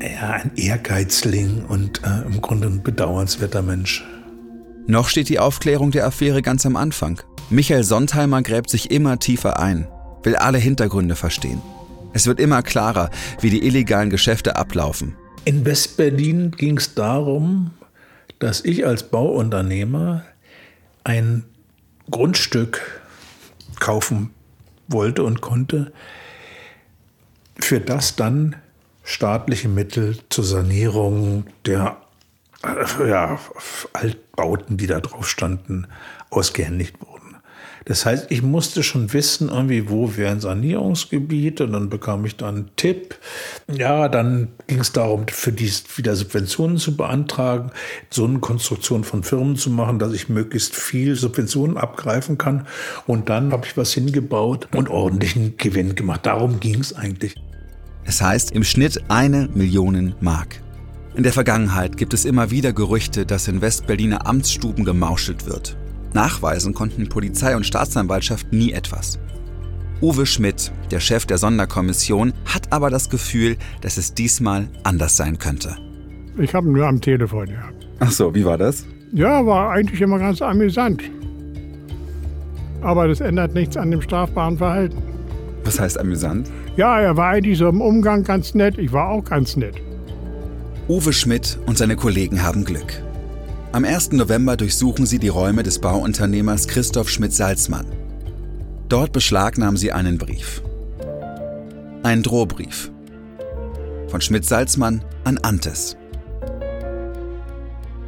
Ja, 0.00 0.30
ein 0.30 0.52
Ehrgeizling 0.56 1.66
und 1.68 2.02
äh, 2.04 2.26
im 2.26 2.40
Grunde 2.40 2.68
ein 2.68 2.82
bedauernswerter 2.82 3.60
Mensch. 3.60 4.02
Noch 4.90 5.08
steht 5.08 5.28
die 5.28 5.38
Aufklärung 5.38 5.92
der 5.92 6.04
Affäre 6.04 6.42
ganz 6.42 6.66
am 6.66 6.74
Anfang. 6.74 7.22
Michael 7.48 7.84
Sontheimer 7.84 8.42
gräbt 8.42 8.68
sich 8.68 8.90
immer 8.90 9.20
tiefer 9.20 9.60
ein, 9.60 9.86
will 10.24 10.34
alle 10.34 10.58
Hintergründe 10.58 11.14
verstehen. 11.14 11.62
Es 12.12 12.26
wird 12.26 12.40
immer 12.40 12.64
klarer, 12.64 13.10
wie 13.40 13.50
die 13.50 13.64
illegalen 13.64 14.10
Geschäfte 14.10 14.56
ablaufen. 14.56 15.14
In 15.44 15.64
Westberlin 15.64 16.50
ging 16.50 16.76
es 16.78 16.96
darum, 16.96 17.70
dass 18.40 18.64
ich 18.64 18.84
als 18.84 19.04
Bauunternehmer 19.04 20.24
ein 21.04 21.44
Grundstück 22.10 23.00
kaufen 23.78 24.30
wollte 24.88 25.22
und 25.22 25.40
konnte, 25.40 25.92
für 27.60 27.78
das 27.78 28.16
dann 28.16 28.56
staatliche 29.04 29.68
Mittel 29.68 30.18
zur 30.30 30.42
Sanierung 30.42 31.44
der 31.64 31.96
ja, 33.06 33.38
Altbauten, 33.92 34.76
die 34.76 34.86
da 34.86 35.00
drauf 35.00 35.28
standen, 35.28 35.86
ausgehändigt 36.30 37.00
wurden. 37.00 37.20
Das 37.86 38.04
heißt, 38.04 38.26
ich 38.30 38.42
musste 38.42 38.82
schon 38.82 39.12
wissen, 39.12 39.48
irgendwie, 39.48 39.88
wo 39.88 40.16
wäre 40.16 40.30
ein 40.30 40.40
Sanierungsgebiet 40.40 41.60
und 41.62 41.72
dann 41.72 41.88
bekam 41.88 42.24
ich 42.24 42.36
dann 42.36 42.54
einen 42.54 42.70
Tipp. 42.76 43.16
Ja, 43.72 44.08
dann 44.08 44.48
ging 44.66 44.80
es 44.80 44.92
darum, 44.92 45.26
für 45.28 45.50
die 45.50 45.72
wieder 45.96 46.14
Subventionen 46.14 46.76
zu 46.76 46.96
beantragen, 46.96 47.70
so 48.10 48.24
eine 48.26 48.38
Konstruktion 48.38 49.02
von 49.02 49.22
Firmen 49.22 49.56
zu 49.56 49.70
machen, 49.70 49.98
dass 49.98 50.12
ich 50.12 50.28
möglichst 50.28 50.76
viel 50.76 51.16
Subventionen 51.16 51.78
abgreifen 51.78 52.36
kann. 52.36 52.66
Und 53.06 53.28
dann 53.28 53.52
habe 53.52 53.66
ich 53.66 53.76
was 53.76 53.92
hingebaut 53.94 54.68
und 54.76 54.88
ordentlichen 54.90 55.56
Gewinn 55.56 55.94
gemacht. 55.94 56.26
Darum 56.26 56.60
ging 56.60 56.80
es 56.80 56.92
eigentlich. 56.92 57.34
Es 58.04 58.20
heißt 58.20 58.52
im 58.52 58.64
Schnitt 58.64 59.00
eine 59.08 59.48
Million 59.54 60.14
Mark. 60.20 60.60
In 61.20 61.24
der 61.24 61.34
Vergangenheit 61.34 61.98
gibt 61.98 62.14
es 62.14 62.24
immer 62.24 62.50
wieder 62.50 62.72
Gerüchte, 62.72 63.26
dass 63.26 63.46
in 63.46 63.60
Westberliner 63.60 64.26
Amtsstuben 64.26 64.86
gemauschelt 64.86 65.44
wird. 65.44 65.76
Nachweisen 66.14 66.72
konnten 66.72 67.10
Polizei 67.10 67.54
und 67.54 67.66
Staatsanwaltschaft 67.66 68.54
nie 68.54 68.72
etwas. 68.72 69.18
Uwe 70.00 70.24
Schmidt, 70.24 70.72
der 70.90 70.98
Chef 70.98 71.26
der 71.26 71.36
Sonderkommission, 71.36 72.32
hat 72.46 72.72
aber 72.72 72.88
das 72.88 73.10
Gefühl, 73.10 73.58
dass 73.82 73.98
es 73.98 74.14
diesmal 74.14 74.68
anders 74.82 75.18
sein 75.18 75.36
könnte. 75.36 75.76
Ich 76.38 76.54
habe 76.54 76.68
ihn 76.68 76.72
nur 76.72 76.86
am 76.86 77.02
Telefon 77.02 77.48
gehabt. 77.48 77.86
Ach 77.98 78.10
so, 78.10 78.34
wie 78.34 78.46
war 78.46 78.56
das? 78.56 78.86
Ja, 79.12 79.44
war 79.44 79.72
eigentlich 79.72 80.00
immer 80.00 80.18
ganz 80.18 80.40
amüsant. 80.40 81.02
Aber 82.80 83.08
das 83.08 83.20
ändert 83.20 83.52
nichts 83.52 83.76
an 83.76 83.90
dem 83.90 84.00
strafbaren 84.00 84.56
Verhalten. 84.56 85.02
Was 85.64 85.78
heißt 85.78 86.00
amüsant? 86.00 86.50
Ja, 86.76 86.98
er 86.98 87.14
war 87.18 87.28
eigentlich 87.28 87.58
so 87.58 87.68
im 87.68 87.82
Umgang 87.82 88.24
ganz 88.24 88.54
nett. 88.54 88.78
Ich 88.78 88.90
war 88.94 89.10
auch 89.10 89.24
ganz 89.24 89.58
nett. 89.58 89.82
Uwe 90.90 91.12
Schmidt 91.12 91.56
und 91.66 91.78
seine 91.78 91.94
Kollegen 91.94 92.42
haben 92.42 92.64
Glück. 92.64 93.00
Am 93.70 93.84
1. 93.84 94.10
November 94.10 94.56
durchsuchen 94.56 95.06
sie 95.06 95.20
die 95.20 95.28
Räume 95.28 95.62
des 95.62 95.78
Bauunternehmers 95.78 96.66
Christoph 96.66 97.08
Schmidt-Salzmann. 97.08 97.86
Dort 98.88 99.12
beschlagnahmen 99.12 99.76
sie 99.76 99.92
einen 99.92 100.18
Brief. 100.18 100.64
Ein 102.02 102.24
Drohbrief. 102.24 102.90
Von 104.08 104.20
Schmidt-Salzmann 104.20 105.04
an 105.22 105.38
Antes. 105.38 105.96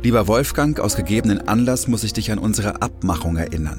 Lieber 0.03 0.27
Wolfgang, 0.27 0.81
aus 0.81 0.97
gegebenen 0.97 1.47
Anlass 1.47 1.87
muss 1.87 2.03
ich 2.03 2.15
dich 2.15 2.33
an 2.33 2.41
unsere 2.41 2.83
Abmachung 2.83 3.37
erinnern. 3.37 3.79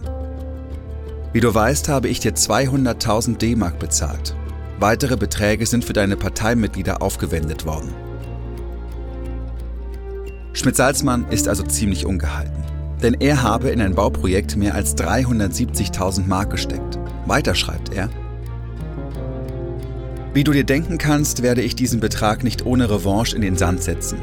Wie 1.33 1.41
du 1.41 1.53
weißt, 1.53 1.89
habe 1.89 2.07
ich 2.07 2.22
dir 2.22 2.36
200.000 2.36 3.36
D-Mark 3.36 3.79
bezahlt. 3.79 4.33
Weitere 4.79 5.17
Beträge 5.17 5.65
sind 5.65 5.83
für 5.83 5.91
deine 5.91 6.15
Parteimitglieder 6.15 7.01
aufgewendet 7.01 7.65
worden. 7.65 7.93
Schmidt-Salzmann 10.53 11.25
ist 11.29 11.48
also 11.48 11.63
ziemlich 11.63 12.05
ungehalten. 12.05 12.63
Denn 13.01 13.15
er 13.19 13.43
habe 13.43 13.69
in 13.69 13.81
ein 13.81 13.95
Bauprojekt 13.95 14.55
mehr 14.55 14.75
als 14.75 14.95
370.000 14.95 16.25
Mark 16.27 16.51
gesteckt. 16.51 17.00
Weiter 17.25 17.55
schreibt 17.55 17.93
er. 17.93 18.10
Wie 20.33 20.43
du 20.43 20.51
dir 20.51 20.63
denken 20.63 20.98
kannst, 20.98 21.43
werde 21.43 21.62
ich 21.62 21.75
diesen 21.75 22.00
Betrag 22.00 22.43
nicht 22.43 22.65
ohne 22.65 22.89
Revanche 22.89 23.36
in 23.36 23.41
den 23.41 23.57
Sand 23.57 23.83
setzen. 23.83 24.19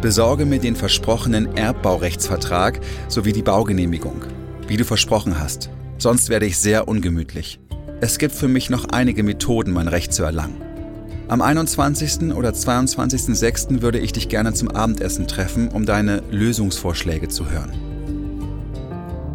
Besorge 0.00 0.46
mir 0.46 0.60
den 0.60 0.76
versprochenen 0.76 1.56
Erbbaurechtsvertrag 1.56 2.80
sowie 3.08 3.32
die 3.32 3.42
Baugenehmigung, 3.42 4.22
wie 4.68 4.76
du 4.76 4.84
versprochen 4.84 5.40
hast. 5.40 5.70
Sonst 5.98 6.28
werde 6.28 6.46
ich 6.46 6.56
sehr 6.56 6.86
ungemütlich. 6.86 7.58
Es 8.00 8.18
gibt 8.18 8.32
für 8.32 8.48
mich 8.48 8.70
noch 8.70 8.86
einige 8.90 9.24
Methoden, 9.24 9.72
mein 9.72 9.88
Recht 9.88 10.14
zu 10.14 10.22
erlangen. 10.22 10.67
Am 11.28 11.42
21. 11.42 12.32
oder 12.34 12.52
22.06. 12.52 13.82
würde 13.82 13.98
ich 13.98 14.14
dich 14.14 14.30
gerne 14.30 14.54
zum 14.54 14.70
Abendessen 14.70 15.26
treffen, 15.26 15.68
um 15.68 15.84
deine 15.84 16.22
Lösungsvorschläge 16.30 17.28
zu 17.28 17.50
hören. 17.50 17.72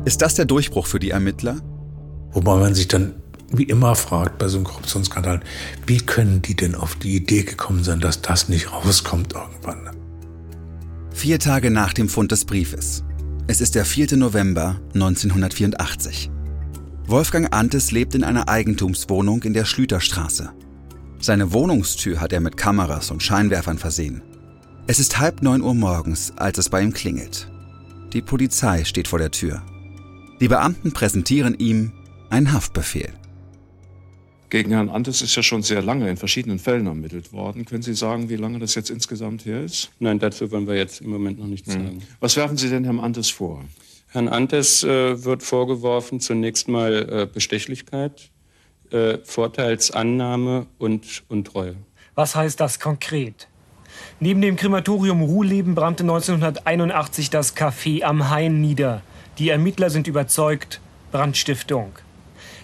Ist 0.03 0.23
das 0.23 0.33
der 0.33 0.45
Durchbruch 0.45 0.87
für 0.87 0.99
die 0.99 1.11
Ermittler? 1.11 1.57
Wobei 2.31 2.57
man 2.57 2.73
sich 2.73 2.87
dann 2.87 3.13
wie 3.51 3.63
immer 3.63 3.93
fragt 3.93 4.39
bei 4.39 4.47
so 4.47 4.57
einem 4.57 4.65
Korruptionsskandal, 4.65 5.41
wie 5.85 5.99
können 5.99 6.41
die 6.41 6.55
denn 6.55 6.73
auf 6.73 6.95
die 6.95 7.15
Idee 7.15 7.43
gekommen 7.43 7.83
sein, 7.83 7.99
dass 7.99 8.23
das 8.23 8.49
nicht 8.49 8.71
rauskommt 8.71 9.33
irgendwann? 9.33 9.91
Vier 11.11 11.37
Tage 11.37 11.69
nach 11.69 11.93
dem 11.93 12.09
Fund 12.09 12.31
des 12.31 12.45
Briefes. 12.45 13.03
Es 13.45 13.61
ist 13.61 13.75
der 13.75 13.85
4. 13.85 14.17
November 14.17 14.81
1984. 14.95 16.31
Wolfgang 17.05 17.53
Antes 17.53 17.91
lebt 17.91 18.15
in 18.15 18.23
einer 18.23 18.49
Eigentumswohnung 18.49 19.43
in 19.43 19.53
der 19.53 19.65
Schlüterstraße. 19.65 20.53
Seine 21.23 21.53
Wohnungstür 21.53 22.19
hat 22.19 22.33
er 22.33 22.41
mit 22.41 22.57
Kameras 22.57 23.09
und 23.09 23.23
Scheinwerfern 23.23 23.77
versehen. 23.77 24.21
Es 24.87 24.99
ist 24.99 25.19
halb 25.19 25.41
neun 25.41 25.61
Uhr 25.61 25.73
morgens, 25.73 26.33
als 26.35 26.57
es 26.57 26.67
bei 26.67 26.81
ihm 26.81 26.91
klingelt. 26.91 27.49
Die 28.11 28.21
Polizei 28.21 28.83
steht 28.83 29.07
vor 29.07 29.19
der 29.19 29.31
Tür. 29.31 29.61
Die 30.41 30.49
Beamten 30.49 30.91
präsentieren 30.91 31.55
ihm 31.57 31.93
einen 32.29 32.51
Haftbefehl. 32.51 33.13
Gegen 34.49 34.71
Herrn 34.71 34.89
Antes 34.89 35.21
ist 35.21 35.33
ja 35.37 35.43
schon 35.43 35.63
sehr 35.63 35.81
lange 35.81 36.09
in 36.09 36.17
verschiedenen 36.17 36.59
Fällen 36.59 36.87
ermittelt 36.87 37.31
worden. 37.31 37.63
Können 37.63 37.83
Sie 37.83 37.93
sagen, 37.93 38.27
wie 38.27 38.35
lange 38.35 38.59
das 38.59 38.75
jetzt 38.75 38.89
insgesamt 38.89 39.45
her 39.45 39.63
ist? 39.63 39.91
Nein, 39.99 40.19
dazu 40.19 40.51
wollen 40.51 40.67
wir 40.67 40.75
jetzt 40.75 40.99
im 40.99 41.09
Moment 41.09 41.39
noch 41.39 41.47
nichts 41.47 41.73
Hm. 41.73 41.83
sagen. 41.85 42.01
Was 42.19 42.35
werfen 42.35 42.57
Sie 42.57 42.69
denn 42.69 42.83
Herrn 42.83 42.99
Antes 42.99 43.29
vor? 43.29 43.63
Herrn 44.09 44.27
Antes 44.27 44.83
äh, 44.83 45.23
wird 45.23 45.41
vorgeworfen 45.41 46.19
zunächst 46.19 46.67
mal 46.67 47.09
äh, 47.09 47.27
Bestechlichkeit, 47.33 48.29
äh, 48.93 49.17
Vorteilsannahme 49.23 50.67
und 50.77 51.23
Untreue. 51.27 51.75
Was 52.15 52.35
heißt 52.35 52.59
das 52.59 52.79
konkret? 52.79 53.47
Neben 54.19 54.41
dem 54.41 54.55
Krematorium 54.55 55.21
Ruhleben 55.21 55.75
brannte 55.75 56.03
1981 56.03 57.29
das 57.29 57.55
Café 57.55 58.03
am 58.03 58.29
Hain 58.29 58.61
nieder. 58.61 59.01
Die 59.39 59.49
Ermittler 59.49 59.89
sind 59.89 60.07
überzeugt, 60.07 60.79
Brandstiftung. 61.11 61.93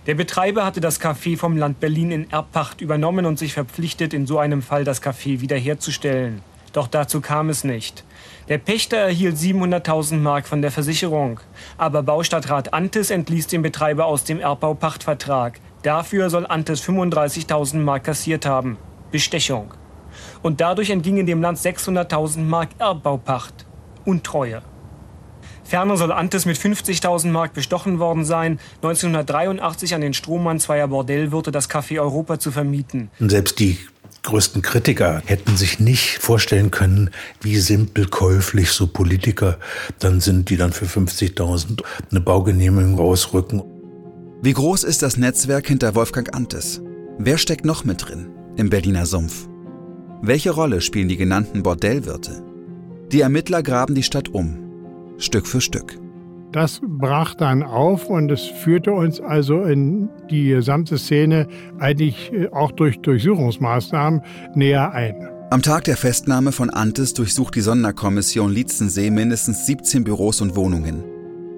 Der 0.06 0.16
Betreiber 0.16 0.66
hatte 0.66 0.82
das 0.82 1.02
Café 1.02 1.38
vom 1.38 1.58
Land 1.58 1.80
Berlin 1.80 2.12
in 2.12 2.32
Erbpacht 2.32 2.82
übernommen 2.82 3.26
und 3.26 3.38
sich 3.38 3.54
verpflichtet, 3.54 4.14
in 4.14 4.26
so 4.26 4.40
einem 4.40 4.62
Fall 4.62 4.84
das 4.84 5.04
Café 5.04 5.42
wiederherzustellen. 5.42 6.42
Doch 6.74 6.88
dazu 6.88 7.22
kam 7.22 7.50
es 7.50 7.64
nicht. 7.64 8.04
Der 8.48 8.58
Pächter 8.58 8.98
erhielt 8.98 9.36
700.000 9.36 10.18
Mark 10.18 10.48
von 10.48 10.62
der 10.62 10.72
Versicherung. 10.72 11.40
Aber 11.78 12.04
Baustadtrat 12.04 12.74
Antes 12.74 13.12
entließ 13.12 13.48
den 13.48 13.62
Betreiber 13.62 14.06
aus 14.06 14.24
dem 14.24 14.40
Erbbaupachtvertrag. 14.40 15.60
Dafür 15.84 16.30
soll 16.30 16.46
Antes 16.46 16.84
35.000 16.84 17.78
Mark 17.78 18.04
kassiert 18.04 18.46
haben. 18.46 18.78
Bestechung. 19.12 19.74
Und 20.42 20.60
dadurch 20.62 20.90
entgingen 20.90 21.26
dem 21.26 21.42
Land 21.42 21.58
600.000 21.58 22.40
Mark 22.40 22.70
Erbbaupacht. 22.80 23.66
Untreue. 24.06 24.62
Ferner 25.64 25.98
soll 25.98 26.12
Antes 26.12 26.46
mit 26.46 26.58
50.000 26.58 27.28
Mark 27.28 27.54
bestochen 27.54 28.00
worden 28.00 28.26
sein, 28.26 28.60
1983 28.78 29.94
an 29.94 30.02
den 30.02 30.14
Strohmann 30.14 30.60
zweier 30.60 30.88
Bordellwirte 30.88 31.52
das 31.52 31.70
Café 31.70 32.02
Europa 32.02 32.40
zu 32.40 32.52
vermieten. 32.52 33.12
Und 33.20 33.30
selbst 33.30 33.60
die 33.60 33.78
größten 34.24 34.64
Kritiker 34.64 35.22
hätten 35.26 35.56
sich 35.56 35.80
nicht 35.80 36.18
vorstellen 36.18 36.72
können, 36.72 37.12
wie 37.42 37.58
simpel 37.58 38.08
käuflich 38.08 38.72
so 38.72 38.88
Politiker 38.88 39.60
dann 40.00 40.20
sind, 40.20 40.50
die 40.50 40.58
dann 40.58 40.74
für 40.74 40.86
50.000 40.86 41.84
eine 42.10 42.20
Baugenehmigung 42.20 42.98
rausrücken. 42.98 43.79
Wie 44.42 44.54
groß 44.54 44.86
ist 44.86 45.02
das 45.02 45.18
Netzwerk 45.18 45.68
hinter 45.68 45.96
Wolfgang 45.96 46.34
Antes? 46.34 46.82
Wer 47.18 47.38
steckt 47.38 47.66
noch 47.66 47.84
mit 47.84 48.08
drin 48.08 48.30
im 48.56 48.70
Berliner 48.70 49.06
Sumpf? 49.06 49.50
Welche 50.22 50.52
Rolle 50.52 50.80
spielen 50.80 51.10
die 51.10 51.18
genannten 51.18 51.62
Bordellwirte? 51.62 52.42
Die 53.12 53.20
Ermittler 53.20 53.64
graben 53.64 53.96
die 53.96 54.04
Stadt 54.04 54.30
um, 54.30 54.58
Stück 55.18 55.46
für 55.46 55.60
Stück. 55.60 56.00
Das 56.54 56.80
brach 56.82 57.36
dann 57.36 57.64
auf 57.64 58.10
und 58.10 58.32
es 58.32 58.46
führte 58.46 58.94
uns 58.94 59.20
also 59.20 59.64
in 59.64 60.08
die 60.32 60.48
gesamte 60.48 60.98
Szene 60.98 61.50
eigentlich 61.78 62.32
äh, 62.32 62.48
auch 62.48 62.72
durch 62.72 63.02
Durchsuchungsmaßnahmen 63.02 64.22
näher 64.56 64.94
ein. 64.94 65.16
Am 65.50 65.62
Tag 65.62 65.84
der 65.84 65.98
Festnahme 65.98 66.54
von 66.54 66.70
Antes 66.70 67.14
durchsucht 67.14 67.56
die 67.56 67.62
Sonderkommission 67.62 68.54
Lietzensee 68.54 69.12
mindestens 69.12 69.66
17 69.66 70.06
Büros 70.06 70.40
und 70.40 70.56
Wohnungen. 70.56 71.04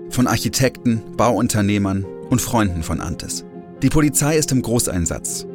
Von 0.10 0.26
Architekten, 0.26 1.04
Bauunternehmern 1.16 2.06
und 2.32 2.42
Freunden 2.42 2.82
von 2.82 3.02
Antes. 3.02 3.46
Die 3.84 3.90
Polizei 3.90 4.38
ist 4.38 4.52
im 4.52 4.62
Großeinsatz. 4.62 5.46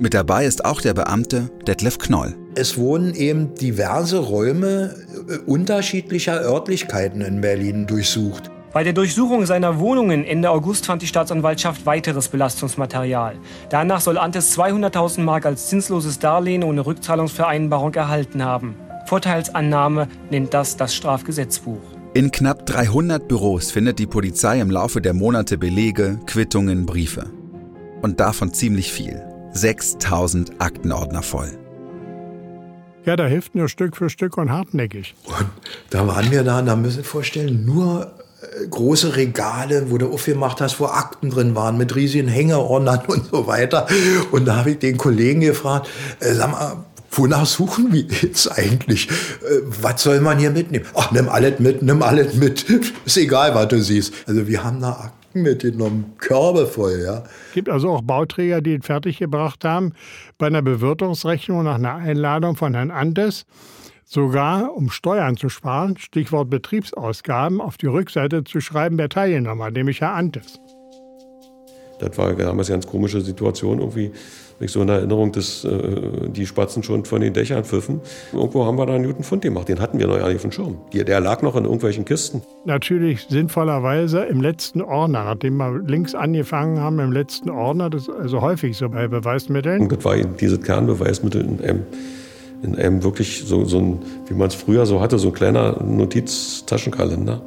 Mit 0.00 0.14
dabei 0.14 0.46
ist 0.46 0.64
auch 0.64 0.80
der 0.80 0.94
Beamte 0.94 1.50
Detlef 1.66 1.98
Knoll. 1.98 2.34
Es 2.54 2.78
wurden 2.78 3.14
eben 3.14 3.54
diverse 3.54 4.18
Räume 4.18 4.94
äh, 5.28 5.38
unterschiedlicher 5.38 6.40
Örtlichkeiten 6.40 7.20
in 7.20 7.40
Berlin 7.40 7.86
durchsucht. 7.86 8.50
Bei 8.72 8.84
der 8.84 8.92
Durchsuchung 8.92 9.44
seiner 9.44 9.80
Wohnungen 9.80 10.24
Ende 10.24 10.50
August 10.50 10.86
fand 10.86 11.02
die 11.02 11.06
Staatsanwaltschaft 11.06 11.84
weiteres 11.84 12.28
Belastungsmaterial. 12.28 13.36
Danach 13.70 14.00
soll 14.00 14.18
Antes 14.18 14.56
200.000 14.56 15.20
Mark 15.20 15.46
als 15.46 15.68
zinsloses 15.68 16.18
Darlehen 16.18 16.62
ohne 16.62 16.86
Rückzahlungsvereinbarung 16.86 17.94
erhalten 17.94 18.44
haben. 18.44 18.76
Vorteilsannahme 19.06 20.08
nennt 20.30 20.54
das 20.54 20.76
das 20.76 20.94
Strafgesetzbuch. 20.94 21.97
In 22.14 22.30
knapp 22.30 22.64
300 22.64 23.28
Büros 23.28 23.70
findet 23.70 23.98
die 23.98 24.06
Polizei 24.06 24.60
im 24.60 24.70
Laufe 24.70 25.02
der 25.02 25.12
Monate 25.12 25.58
Belege, 25.58 26.18
Quittungen, 26.24 26.86
Briefe. 26.86 27.26
Und 28.00 28.18
davon 28.18 28.54
ziemlich 28.54 28.92
viel. 28.92 29.22
6000 29.52 30.52
Aktenordner 30.58 31.22
voll. 31.22 31.50
Ja, 33.04 33.16
da 33.16 33.26
hilft 33.26 33.54
nur 33.54 33.68
Stück 33.68 33.94
für 33.96 34.08
Stück 34.08 34.38
und 34.38 34.50
hartnäckig. 34.50 35.14
Da 35.90 36.06
waren 36.06 36.30
wir 36.30 36.44
da, 36.44 36.62
da 36.62 36.76
müssen 36.76 36.92
Sie 36.92 36.96
sich 36.98 37.06
vorstellen, 37.06 37.66
nur 37.66 38.14
äh, 38.40 38.66
große 38.68 39.16
Regale, 39.16 39.90
wo 39.90 39.98
du 39.98 40.10
aufgemacht 40.10 40.62
hast, 40.62 40.80
wo 40.80 40.86
Akten 40.86 41.28
drin 41.28 41.54
waren, 41.54 41.76
mit 41.76 41.94
riesigen 41.94 42.28
Hängeordnern 42.28 43.02
und 43.06 43.26
so 43.26 43.46
weiter. 43.46 43.86
Und 44.30 44.46
da 44.46 44.56
habe 44.56 44.70
ich 44.72 44.78
den 44.78 44.96
Kollegen 44.96 45.40
gefragt, 45.40 45.88
äh, 46.20 46.32
sag 46.32 46.52
mal, 46.52 46.84
wonach 47.10 47.46
suchen 47.46 47.92
wir 47.92 48.02
jetzt 48.02 48.50
eigentlich? 48.58 49.08
Äh, 49.08 49.60
was 49.64 50.02
soll 50.02 50.20
man 50.20 50.38
hier 50.38 50.50
mitnehmen? 50.50 50.84
Ach, 50.94 51.10
nimm 51.10 51.28
alles 51.28 51.58
mit, 51.58 51.82
nimm 51.82 52.02
alles 52.02 52.34
mit. 52.34 52.64
Ist 53.04 53.16
egal, 53.16 53.54
was 53.54 53.68
du 53.68 53.82
siehst. 53.82 54.12
Also 54.26 54.46
wir 54.46 54.64
haben 54.64 54.80
da 54.80 54.90
Akten 54.90 55.42
mitgenommen, 55.42 56.14
Körbe 56.18 56.66
voll, 56.66 57.02
ja. 57.04 57.24
Es 57.48 57.54
gibt 57.54 57.68
also 57.68 57.90
auch 57.90 58.02
Bauträger, 58.02 58.60
die 58.60 58.74
ihn 58.74 58.82
fertiggebracht 58.82 59.64
haben, 59.64 59.92
bei 60.38 60.46
einer 60.46 60.62
Bewirtungsrechnung 60.62 61.64
nach 61.64 61.76
einer 61.76 61.94
Einladung 61.94 62.56
von 62.56 62.74
Herrn 62.74 62.90
Antes 62.90 63.44
sogar, 64.04 64.74
um 64.74 64.90
Steuern 64.90 65.36
zu 65.36 65.48
sparen, 65.50 65.98
Stichwort 65.98 66.48
Betriebsausgaben, 66.48 67.60
auf 67.60 67.76
die 67.76 67.86
Rückseite 67.86 68.42
zu 68.42 68.60
schreiben, 68.60 68.96
wer 68.96 69.10
Teilnehmer, 69.10 69.70
nämlich 69.70 70.00
Herr 70.00 70.14
Antes. 70.14 70.58
Das 71.98 72.16
war 72.16 72.32
damals 72.34 72.70
eine 72.70 72.76
ganz 72.76 72.86
komische 72.86 73.20
Situation 73.20 73.80
irgendwie. 73.80 74.12
Ich 74.60 74.72
so 74.72 74.82
in 74.82 74.88
Erinnerung, 74.88 75.30
dass 75.30 75.64
äh, 75.64 76.28
die 76.30 76.44
Spatzen 76.44 76.82
schon 76.82 77.04
von 77.04 77.20
den 77.20 77.32
Dächern 77.32 77.64
pfiffen. 77.64 78.00
Irgendwo 78.32 78.64
haben 78.64 78.76
wir 78.76 78.86
da 78.86 78.94
einen 78.94 79.06
guten 79.06 79.22
Fund 79.22 79.42
gemacht. 79.42 79.68
Den 79.68 79.78
hatten 79.78 80.00
wir 80.00 80.08
noch 80.08 80.18
gar 80.18 80.26
nicht 80.26 80.36
auf 80.36 80.42
dem 80.42 80.50
Schirm. 80.50 80.78
Der, 80.92 81.04
der 81.04 81.20
lag 81.20 81.42
noch 81.42 81.54
in 81.54 81.64
irgendwelchen 81.64 82.04
Kisten. 82.04 82.42
Natürlich 82.64 83.26
sinnvollerweise 83.28 84.24
im 84.24 84.40
letzten 84.40 84.82
Ordner, 84.82 85.24
nachdem 85.24 85.58
wir 85.58 85.80
links 85.86 86.16
angefangen 86.16 86.80
haben, 86.80 86.98
im 86.98 87.12
letzten 87.12 87.50
Ordner, 87.50 87.88
das 87.88 88.08
ist 88.08 88.10
also 88.10 88.40
häufig 88.40 88.76
so 88.76 88.88
bei 88.88 89.06
Beweismitteln. 89.06 89.82
Und 89.82 89.92
das 89.92 90.04
war 90.04 90.16
dieses 90.16 90.60
Kernbeweismittel 90.60 91.42
in 91.42 91.60
einem 91.62 91.82
in 92.60 92.74
einem 92.74 93.04
wirklich 93.04 93.44
so, 93.46 93.64
so 93.64 93.78
ein, 93.78 93.98
wie 94.26 94.34
man 94.34 94.48
es 94.48 94.56
früher 94.56 94.84
so 94.84 95.00
hatte, 95.00 95.16
so 95.20 95.28
ein 95.28 95.32
kleiner 95.32 95.80
Notiztaschenkalender. 95.80 97.40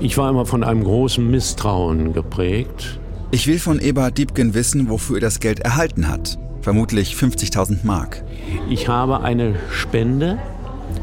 Ich 0.00 0.18
war 0.18 0.30
immer 0.30 0.46
von 0.46 0.64
einem 0.64 0.84
großen 0.84 1.30
Misstrauen 1.30 2.12
geprägt. 2.12 2.98
Ich 3.30 3.46
will 3.46 3.58
von 3.58 3.78
Eberhard 3.78 4.18
Diebken 4.18 4.54
wissen, 4.54 4.88
wofür 4.88 5.16
er 5.18 5.20
das 5.20 5.40
Geld 5.40 5.60
erhalten 5.60 6.08
hat. 6.08 6.38
Vermutlich 6.60 7.14
50.000 7.14 7.78
Mark. 7.82 8.22
Ich 8.68 8.88
habe 8.88 9.20
eine 9.22 9.54
Spende 9.70 10.38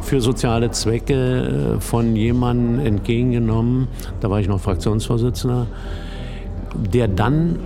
für 0.01 0.21
soziale 0.21 0.71
Zwecke 0.71 1.75
äh, 1.77 1.81
von 1.81 2.15
jemandem 2.15 2.85
entgegengenommen, 2.85 3.87
da 4.21 4.29
war 4.29 4.39
ich 4.39 4.47
noch 4.47 4.59
Fraktionsvorsitzender, 4.59 5.67
der 6.75 7.07
dann 7.07 7.59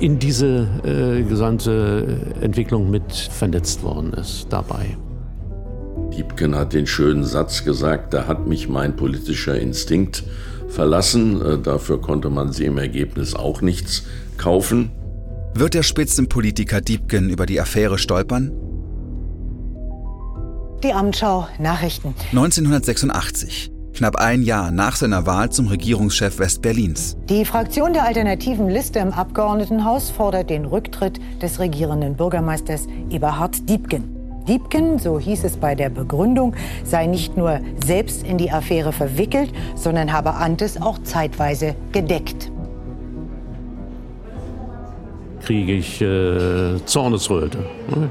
in 0.00 0.18
diese 0.18 0.66
äh, 0.84 1.22
gesamte 1.22 2.20
Entwicklung 2.40 2.90
mit 2.90 3.14
vernetzt 3.14 3.82
worden 3.82 4.12
ist 4.14 4.46
dabei. 4.50 4.96
Diebken 6.16 6.56
hat 6.56 6.72
den 6.72 6.86
schönen 6.86 7.24
Satz 7.24 7.64
gesagt, 7.64 8.14
da 8.14 8.26
hat 8.26 8.46
mich 8.46 8.68
mein 8.68 8.96
politischer 8.96 9.58
Instinkt 9.58 10.24
verlassen. 10.68 11.40
Äh, 11.42 11.58
dafür 11.58 12.00
konnte 12.00 12.30
man 12.30 12.52
sie 12.52 12.64
im 12.64 12.78
Ergebnis 12.78 13.34
auch 13.34 13.60
nichts 13.60 14.04
kaufen. 14.36 14.90
Wird 15.54 15.74
der 15.74 15.82
Spitzenpolitiker 15.82 16.80
Diebken 16.80 17.28
über 17.28 17.44
die 17.44 17.60
Affäre 17.60 17.98
stolpern? 17.98 18.52
Die 20.82 20.92
Abendschau 20.92 21.46
Nachrichten. 21.58 22.14
1986. 22.30 23.70
Knapp 24.00 24.16
ein 24.16 24.40
Jahr 24.40 24.70
nach 24.70 24.96
seiner 24.96 25.26
Wahl 25.26 25.50
zum 25.50 25.66
Regierungschef 25.66 26.38
Westberlins. 26.38 27.18
Die 27.28 27.44
Fraktion 27.44 27.92
der 27.92 28.06
alternativen 28.06 28.70
Liste 28.70 28.98
im 28.98 29.12
Abgeordnetenhaus 29.12 30.08
fordert 30.08 30.48
den 30.48 30.64
Rücktritt 30.64 31.20
des 31.42 31.60
regierenden 31.60 32.16
Bürgermeisters 32.16 32.86
Eberhard 33.10 33.68
Diebken. 33.68 34.16
Diebken, 34.48 34.98
so 34.98 35.20
hieß 35.20 35.44
es 35.44 35.58
bei 35.58 35.74
der 35.74 35.90
Begründung, 35.90 36.54
sei 36.82 37.04
nicht 37.04 37.36
nur 37.36 37.60
selbst 37.84 38.22
in 38.22 38.38
die 38.38 38.50
Affäre 38.50 38.94
verwickelt, 38.94 39.52
sondern 39.74 40.14
habe 40.14 40.32
Antes 40.32 40.80
auch 40.80 40.96
zeitweise 41.02 41.74
gedeckt. 41.92 42.50
Kriege 45.42 45.74
ich 45.74 46.00
äh, 46.00 46.82
Zornesröte. 46.86 47.58
Ne? 47.94 48.08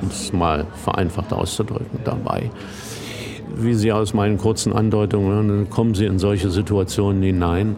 um 0.00 0.08
es 0.08 0.32
mal 0.32 0.66
vereinfacht 0.84 1.32
auszudrücken, 1.32 2.00
dabei. 2.04 2.50
Wie 3.56 3.74
Sie 3.74 3.92
aus 3.92 4.14
meinen 4.14 4.38
kurzen 4.38 4.72
Andeutungen 4.72 5.30
hören, 5.30 5.70
kommen 5.70 5.94
Sie 5.94 6.06
in 6.06 6.18
solche 6.18 6.50
Situationen 6.50 7.22
hinein. 7.22 7.76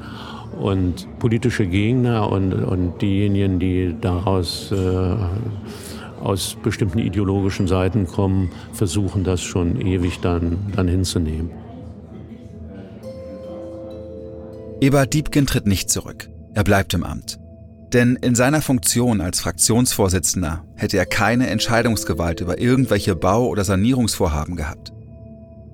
Und 0.60 1.06
politische 1.18 1.66
Gegner 1.66 2.30
und, 2.30 2.52
und 2.52 3.00
diejenigen, 3.00 3.58
die 3.58 3.94
daraus 3.98 4.72
äh, 4.72 5.16
aus 6.22 6.56
bestimmten 6.62 6.98
ideologischen 6.98 7.66
Seiten 7.66 8.06
kommen, 8.06 8.50
versuchen 8.72 9.24
das 9.24 9.40
schon 9.42 9.80
ewig 9.80 10.20
dann, 10.20 10.58
dann 10.76 10.88
hinzunehmen. 10.88 11.50
Eber 14.80 15.06
Diebken 15.06 15.46
tritt 15.46 15.66
nicht 15.66 15.90
zurück. 15.90 16.30
Er 16.54 16.64
bleibt 16.64 16.94
im 16.94 17.04
Amt. 17.04 17.38
Denn 17.92 18.16
in 18.16 18.34
seiner 18.34 18.62
Funktion 18.62 19.20
als 19.20 19.40
Fraktionsvorsitzender 19.40 20.64
hätte 20.76 20.96
er 20.96 21.06
keine 21.06 21.48
Entscheidungsgewalt 21.48 22.40
über 22.40 22.60
irgendwelche 22.60 23.16
Bau- 23.16 23.48
oder 23.48 23.64
Sanierungsvorhaben 23.64 24.56
gehabt. 24.56 24.92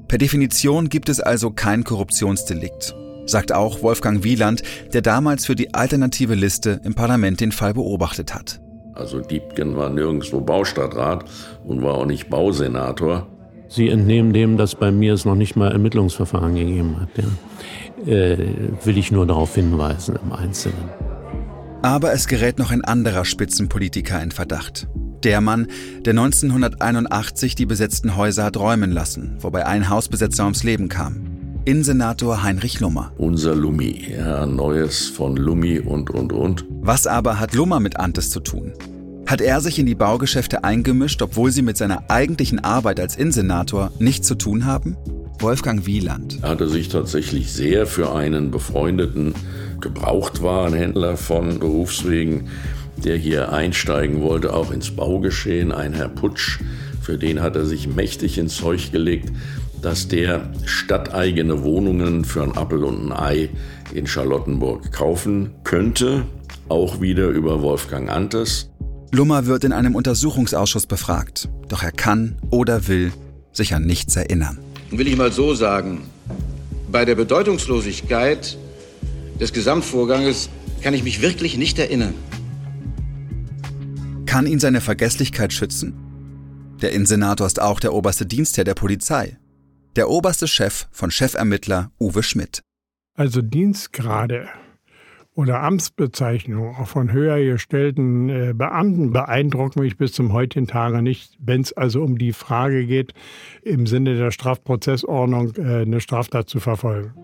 Per 0.09 0.19
Definition 0.19 0.89
gibt 0.89 1.09
es 1.09 1.21
also 1.21 1.51
kein 1.51 1.83
Korruptionsdelikt, 1.83 2.95
sagt 3.27 3.53
auch 3.53 3.83
Wolfgang 3.83 4.23
Wieland, 4.23 4.63
der 4.93 5.03
damals 5.03 5.47
für 5.47 5.57
die 5.57 5.75
alternative 5.75 6.35
Liste 6.35 6.81
im 6.85 6.95
Parlament 6.95 7.41
den 7.41 7.51
Fall 7.51 7.75
beobachtet 7.75 8.35
hat. 8.35 8.61
Also 8.95 9.21
Diebken 9.21 9.77
war 9.77 9.91
nirgendwo 9.91 10.41
Baustadtrat 10.41 11.25
und 11.65 11.83
war 11.83 11.95
auch 11.95 12.07
nicht 12.07 12.31
Bausenator. 12.31 13.27
Sie 13.69 13.89
entnehmen 13.89 14.33
dem, 14.33 14.57
dass 14.57 14.77
bei 14.77 14.93
mir 14.93 15.13
es 15.13 15.25
noch 15.25 15.35
nicht 15.35 15.57
mal 15.57 15.73
Ermittlungsverfahren 15.73 16.55
gegeben 16.55 17.01
hat. 17.01 17.09
Ja. 17.17 18.13
Äh, 18.13 18.39
will 18.85 18.97
ich 18.97 19.11
nur 19.11 19.27
darauf 19.27 19.55
hinweisen 19.57 20.19
im 20.25 20.33
Einzelnen. 20.33 20.89
Aber 21.83 22.13
es 22.13 22.29
gerät 22.29 22.59
noch 22.59 22.71
ein 22.71 22.85
anderer 22.85 23.25
Spitzenpolitiker 23.25 24.23
in 24.23 24.31
Verdacht. 24.31 24.87
Der 25.23 25.41
Mann, 25.41 25.69
der 26.05 26.13
1981 26.13 27.55
die 27.55 27.67
besetzten 27.67 28.17
Häuser 28.17 28.45
hat 28.45 28.57
räumen 28.57 28.93
lassen, 28.93 29.37
wobei 29.41 29.67
ein 29.67 29.89
Hausbesetzer 29.89 30.45
ums 30.45 30.63
Leben 30.63 30.89
kam. 30.89 31.37
Innensenator 31.65 32.43
Heinrich 32.43 32.79
Lummer. 32.79 33.13
Unser 33.19 33.57
Lummi, 33.57 34.15
ja, 34.17 34.47
Neues 34.47 35.09
von 35.09 35.37
Lummi 35.37 35.81
und, 35.81 36.11
und, 36.11 36.33
und. 36.33 36.65
Was 36.81 37.07
aber 37.09 37.41
hat 37.41 37.55
Lummer 37.55 37.81
mit 37.81 37.99
Antes 37.99 38.31
zu 38.31 38.41
tun? 38.41 38.73
Hat 39.27 39.41
er 39.41 39.61
sich 39.61 39.81
in 39.81 39.87
die 39.87 39.97
Baugeschäfte 39.97 40.63
eingemischt, 40.63 41.21
obwohl 41.23 41.51
sie 41.51 41.63
mit 41.63 41.77
seiner 41.77 42.09
eigentlichen 42.09 42.61
Arbeit 42.61 43.01
als 43.01 43.17
Innensenator 43.17 43.91
nichts 43.99 44.29
zu 44.29 44.37
tun 44.37 44.65
haben? 44.65 44.97
Wolfgang 45.41 45.87
Wieland. 45.87 46.39
Er 46.43 46.51
hatte 46.51 46.69
sich 46.69 46.89
tatsächlich 46.89 47.53
sehr 47.53 47.87
für 47.87 48.15
einen 48.15 48.53
befreundeten 48.53 49.35
Gebrauchtwarenhändler 49.81 51.17
von 51.17 51.59
Berufswegen, 51.59 52.49
der 53.05 53.17
hier 53.17 53.53
einsteigen 53.53 54.23
wollte, 54.23 54.55
auch 54.55 54.71
ins 54.71 54.91
Baugeschehen, 54.91 55.73
ein 55.73 55.93
Herr 55.93 56.09
Putsch, 56.09 56.59
für 57.01 57.19
den 57.19 57.41
hat 57.41 57.57
er 57.57 57.65
sich 57.65 57.89
mächtig 57.89 58.39
ins 58.39 58.57
Zeug 58.57 58.91
gelegt, 58.91 59.31
dass 59.83 60.09
der 60.09 60.51
stadteigene 60.65 61.63
Wohnungen 61.63 62.25
für 62.25 62.43
ein 62.43 62.57
Appel 62.57 62.83
und 62.83 63.13
ein 63.13 63.13
Ei 63.13 63.49
in 63.93 64.07
Charlottenburg 64.07 64.91
kaufen 64.91 65.51
könnte, 65.63 66.25
auch 66.69 67.01
wieder 67.01 67.29
über 67.29 67.63
Wolfgang 67.63 68.11
Antes. 68.11 68.71
Lummer 69.13 69.47
wird 69.47 69.65
in 69.65 69.73
einem 69.73 69.95
Untersuchungsausschuss 69.95 70.87
befragt, 70.87 71.49
doch 71.69 71.83
er 71.83 71.93
kann 71.93 72.37
oder 72.51 72.89
will 72.89 73.13
sich 73.53 73.75
an 73.75 73.85
nichts 73.85 74.17
erinnern. 74.17 74.59
Will 74.91 75.07
ich 75.07 75.17
mal 75.17 75.33
so 75.33 75.55
sagen, 75.55 76.03
bei 76.91 77.05
der 77.05 77.15
Bedeutungslosigkeit 77.15 78.59
des 79.41 79.53
Gesamtvorganges 79.53 80.49
kann 80.83 80.95
ich 80.95 81.05
mich 81.05 81.23
wirklich 81.23 81.57
nicht 81.57 81.79
erinnern. 81.79 82.15
Kann 84.37 84.47
ihn 84.47 84.61
seine 84.61 84.83
Vergesslichkeit 84.83 85.55
schützen? 85.55 85.95
Der 86.83 86.93
Innensenator 86.93 87.47
ist 87.47 87.59
auch 87.59 87.81
der 87.81 87.95
oberste 87.95 88.27
Dienstherr 88.27 88.65
der 88.65 88.75
Polizei. 88.75 89.39
Der 89.97 90.11
oberste 90.11 90.47
Chef 90.47 90.89
von 90.93 91.11
Chefermittler 91.11 91.91
Uwe 91.99 92.23
Schmidt. 92.23 92.61
Also 93.15 93.41
Dienstgrade 93.41 94.47
oder 95.35 95.63
Amtsbezeichnungen 95.63 96.75
auch 96.77 96.87
von 96.87 97.13
höher 97.13 97.43
gestellten 97.43 98.29
äh, 98.29 98.53
Beamten 98.55 99.11
beeindrucken 99.11 99.81
mich 99.81 99.97
bis 99.97 100.13
zum 100.13 100.35
heutigen 100.35 100.67
Tage 100.67 101.01
nicht, 101.01 101.39
wenn 101.41 101.63
es 101.63 101.73
also 101.73 102.03
um 102.03 102.19
die 102.19 102.35
Frage 102.35 102.85
geht, 102.85 103.15
im 103.63 103.87
Sinne 103.87 104.19
der 104.19 104.33
Strafprozessordnung 104.33 105.55
äh, 105.57 105.81
eine 105.81 106.03
Straftat 106.03 106.51
zu 106.51 106.61
verfolgen. 106.61 107.15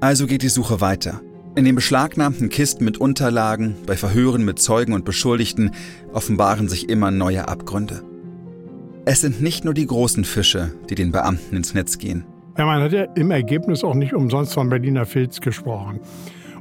Also 0.00 0.26
geht 0.26 0.42
die 0.42 0.48
Suche 0.48 0.80
weiter. 0.80 1.20
In 1.56 1.64
den 1.64 1.76
beschlagnahmten 1.76 2.48
Kisten 2.48 2.84
mit 2.84 2.98
Unterlagen, 2.98 3.76
bei 3.86 3.96
Verhören 3.96 4.44
mit 4.44 4.58
Zeugen 4.58 4.92
und 4.92 5.04
Beschuldigten 5.04 5.70
offenbaren 6.12 6.68
sich 6.68 6.88
immer 6.88 7.12
neue 7.12 7.46
Abgründe. 7.46 8.02
Es 9.04 9.20
sind 9.20 9.40
nicht 9.40 9.64
nur 9.64 9.72
die 9.72 9.86
großen 9.86 10.24
Fische, 10.24 10.72
die 10.90 10.96
den 10.96 11.12
Beamten 11.12 11.54
ins 11.54 11.72
Netz 11.72 11.98
gehen. 11.98 12.24
Ja, 12.58 12.66
man 12.66 12.82
hat 12.82 12.90
ja 12.90 13.04
im 13.14 13.30
Ergebnis 13.30 13.84
auch 13.84 13.94
nicht 13.94 14.14
umsonst 14.14 14.54
von 14.54 14.68
Berliner 14.68 15.06
Filz 15.06 15.40
gesprochen. 15.40 16.00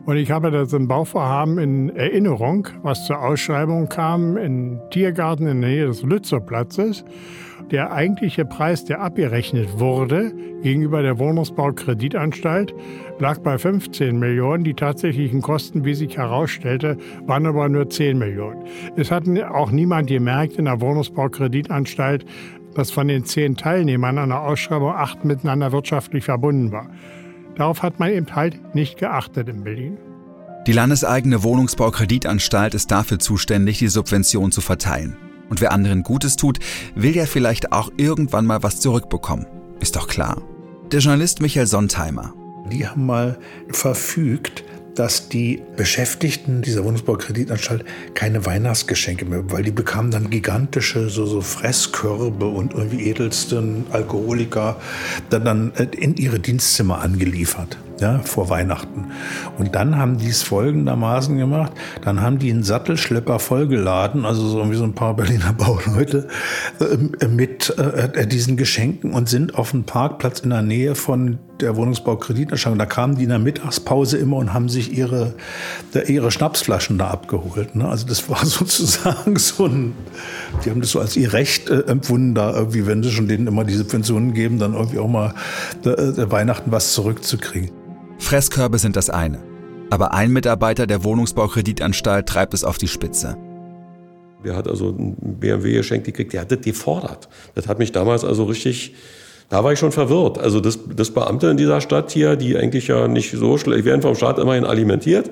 Und 0.06 0.18
ich 0.18 0.30
habe 0.30 0.52
das 0.52 0.74
im 0.74 0.88
Bauvorhaben 0.88 1.58
in 1.58 1.90
Erinnerung, 1.90 2.68
was 2.84 3.08
zur 3.08 3.20
Ausschreibung 3.20 3.90
kam, 3.90 4.38
in 4.38 4.80
Tiergarten 4.92 5.48
in 5.48 5.62
der 5.62 5.70
Nähe 5.70 5.88
des 5.88 6.04
Lützerplatzes. 6.04 7.04
Der 7.74 7.92
eigentliche 7.92 8.46
Preis, 8.46 8.86
der 8.86 9.02
abgerechnet 9.02 9.80
wurde 9.80 10.32
gegenüber 10.62 11.02
der 11.02 11.18
Wohnungsbaukreditanstalt, 11.18 12.72
lag 13.18 13.40
bei 13.40 13.58
15 13.58 14.20
Millionen. 14.20 14.64
Die 14.64 14.76
tatsächlichen 14.76 15.42
Kosten, 15.42 15.84
wie 15.84 15.96
sich 15.96 16.16
herausstellte, 16.18 17.00
waren 17.26 17.48
aber 17.48 17.68
nur 17.70 17.90
10 17.90 18.20
Millionen. 18.20 18.64
Es 18.96 19.10
hat 19.10 19.24
auch 19.50 19.72
niemand 19.72 20.08
gemerkt 20.08 20.58
in 20.58 20.66
der 20.66 20.82
Wohnungsbaukreditanstalt, 20.82 22.28
dass 22.76 22.92
von 22.92 23.08
den 23.08 23.26
zehn 23.26 23.56
Teilnehmern 23.58 24.20
an 24.20 24.30
der 24.30 24.42
Ausschreibung 24.42 24.92
acht 24.92 25.26
miteinander 25.26 25.72
wirtschaftlich 25.72 26.26
verbunden 26.26 26.72
war. 26.72 26.92
Darauf 27.56 27.82
hat 27.82 28.00
man 28.00 28.12
eben 28.12 28.36
halt 28.36 28.76
nicht 28.76 29.00
geachtet 29.00 29.50
in 29.50 29.64
Berlin. 29.64 29.98
Die 30.68 30.74
landeseigene 30.74 31.42
Wohnungsbaukreditanstalt 31.42 32.76
ist 32.76 32.92
dafür 32.92 33.18
zuständig, 33.18 33.80
die 33.80 33.88
Subvention 33.88 34.52
zu 34.52 34.62
verteilen. 34.62 35.18
Und 35.50 35.62
wer 35.62 35.72
anderen 35.72 36.04
Gutes 36.04 36.36
tut, 36.36 36.60
will 36.96 37.16
ja 37.16 37.26
vielleicht 37.26 37.72
auch 37.72 37.92
irgendwann 37.98 38.46
mal 38.46 38.64
was 38.64 38.80
zurückbekommen. 38.80 39.46
Ist 39.80 39.96
doch 39.96 40.08
klar. 40.08 40.42
Der 40.92 41.00
Journalist 41.00 41.42
Michael 41.42 41.68
Sontheimer. 41.68 42.34
Die 42.72 42.88
haben 42.88 43.06
mal 43.06 43.38
verfügt, 43.70 44.64
dass 44.96 45.30
die 45.30 45.62
Beschäftigten 45.76 46.62
dieser 46.62 46.84
Wohnungsbaukreditanstalt 46.84 47.84
keine 48.14 48.46
Weihnachtsgeschenke 48.46 49.26
mehr, 49.26 49.52
weil 49.52 49.64
die 49.64 49.72
bekamen 49.72 50.12
dann 50.12 50.30
gigantische 50.30 51.10
so, 51.10 51.26
so 51.26 51.42
Fresskörbe 51.42 52.46
und 52.46 52.74
irgendwie 52.74 53.04
edelsten 53.04 53.86
Alkoholiker 53.92 54.78
dann, 55.30 55.46
dann 55.46 55.72
in 55.92 56.16
ihre 56.18 56.40
Dienstzimmer 56.40 57.00
angeliefert 57.00 57.78
ja, 58.04 58.20
vor 58.20 58.50
Weihnachten. 58.50 59.06
Und 59.58 59.76
dann 59.76 59.98
haben 59.98 60.18
die 60.18 60.28
es 60.28 60.44
folgendermaßen 60.44 61.38
gemacht. 61.38 61.72
Dann 62.02 62.22
haben 62.22 62.38
die 62.38 62.52
einen 62.52 62.64
Sattelschlepper 62.64 63.40
vollgeladen, 63.40 64.26
also 64.26 64.46
so 64.46 64.70
wie 64.70 64.76
so 64.76 64.84
ein 64.84 64.94
paar 64.94 65.16
Berliner 65.16 65.54
Bauleute, 65.58 66.28
äh, 66.82 67.28
mit 67.28 67.74
äh, 67.80 68.28
diesen 68.28 68.58
Geschenken 68.58 69.14
und 69.14 69.30
sind 69.30 69.56
auf 69.56 69.74
einen 69.74 69.86
Parkplatz 69.86 70.42
in 70.42 70.50
der 70.50 70.62
Nähe 70.62 70.96
von 70.96 71.40
der 71.62 71.78
Wohnungsbaukrediterstellung. 71.78 72.78
Da 72.78 72.86
kamen 72.86 73.16
die 73.16 73.24
in 73.24 73.30
der 73.30 73.40
Mittagspause 73.40 74.18
immer 74.18 74.36
und 74.36 74.54
haben 74.54 74.68
sich 74.68 74.98
ihre, 74.98 75.34
ihre 76.08 76.30
Schnapsflaschen 76.30 76.98
da 76.98 77.08
abgeholt. 77.08 77.76
Ne? 77.76 77.88
Also 77.88 78.06
das 78.06 78.30
war 78.30 78.46
sozusagen 78.46 79.38
so 79.38 79.68
ein, 79.68 79.94
die 80.66 80.72
haben 80.72 80.82
das 80.82 80.92
so 80.92 81.00
als 81.00 81.16
ihr 81.16 81.32
Recht 81.32 81.70
äh, 81.70 81.84
empfunden, 81.84 82.36
da 82.36 82.54
irgendwie, 82.54 82.86
wenn 82.86 83.02
sie 83.02 83.12
schon 83.12 83.30
denen 83.30 83.48
immer 83.48 83.64
diese 83.64 83.86
Pensionen 83.86 84.34
geben, 84.34 84.60
dann 84.60 84.74
irgendwie 84.74 85.00
auch 85.00 85.08
mal 85.08 85.34
äh, 85.86 86.30
Weihnachten 86.30 86.70
was 86.72 86.94
zurückzukriegen. 86.94 87.84
Fresskörbe 88.24 88.80
sind 88.80 88.96
das 88.96 89.10
eine. 89.10 89.40
Aber 89.90 90.14
ein 90.14 90.32
Mitarbeiter 90.32 90.88
der 90.88 91.04
Wohnungsbaukreditanstalt 91.04 92.26
treibt 92.26 92.54
es 92.54 92.64
auf 92.64 92.78
die 92.78 92.88
Spitze. 92.88 93.38
Der 94.44 94.56
hat 94.56 94.68
also 94.68 94.90
ein 94.90 95.16
BMW 95.40 95.74
geschenkt 95.74 96.06
gekriegt, 96.06 96.34
der 96.34 96.42
hat 96.42 96.52
das 96.52 96.62
gefordert. 96.62 97.28
Das 97.54 97.68
hat 97.68 97.80
mich 97.80 97.92
damals 97.92 98.24
also 98.24 98.46
richtig, 98.46 98.96
da 99.50 99.64
war 99.64 99.74
ich 99.74 99.80
schon 99.80 99.92
verwirrt. 99.92 100.40
Also 100.40 100.62
das, 100.62 100.80
das 100.96 101.12
Beamte 101.12 101.48
in 101.48 101.58
dieser 101.58 101.82
Stadt 101.82 102.12
hier, 102.12 102.38
die 102.38 102.58
eigentlich 102.58 102.88
ja 102.88 103.08
nicht 103.08 103.32
so 103.32 103.58
schlecht, 103.58 103.86
werden 103.86 104.02
vom 104.02 104.16
Staat 104.16 104.40
immerhin 104.40 104.64
alimentiert 104.64 105.30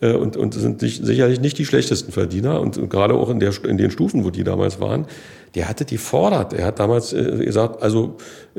äh, 0.00 0.14
und, 0.14 0.36
und 0.36 0.54
sind 0.54 0.80
nicht, 0.80 1.04
sicherlich 1.04 1.40
nicht 1.40 1.58
die 1.58 1.66
schlechtesten 1.66 2.10
Verdiener 2.10 2.60
und, 2.60 2.78
und 2.78 2.88
gerade 2.88 3.14
auch 3.14 3.28
in, 3.28 3.38
der, 3.38 3.52
in 3.64 3.76
den 3.76 3.90
Stufen, 3.90 4.24
wo 4.24 4.30
die 4.30 4.44
damals 4.44 4.80
waren, 4.80 5.06
der 5.54 5.68
hatte 5.68 5.84
die 5.84 5.98
fordert. 5.98 6.54
Er 6.54 6.66
hat 6.66 6.80
damals 6.80 7.12
äh, 7.12 7.44
gesagt, 7.44 7.82
also 7.82 8.16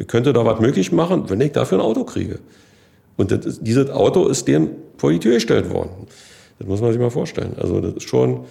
könnte 0.07 0.33
da 0.33 0.45
was 0.45 0.59
möglich 0.59 0.91
machen, 0.91 1.29
wenn 1.29 1.41
ich 1.41 1.51
dafür 1.51 1.79
ein 1.79 1.83
Auto 1.83 2.03
kriege. 2.03 2.39
Und 3.17 3.31
das, 3.31 3.59
dieses 3.61 3.89
Auto 3.89 4.27
ist 4.27 4.47
dem 4.47 4.69
vor 4.97 5.11
die 5.11 5.19
Tür 5.19 5.35
gestellt 5.35 5.69
worden. 5.69 6.07
Das 6.59 6.67
muss 6.67 6.81
man 6.81 6.91
sich 6.91 7.01
mal 7.01 7.09
vorstellen. 7.09 7.53
Also 7.57 7.81
das 7.81 7.95
ist 7.95 8.09
schon. 8.09 8.45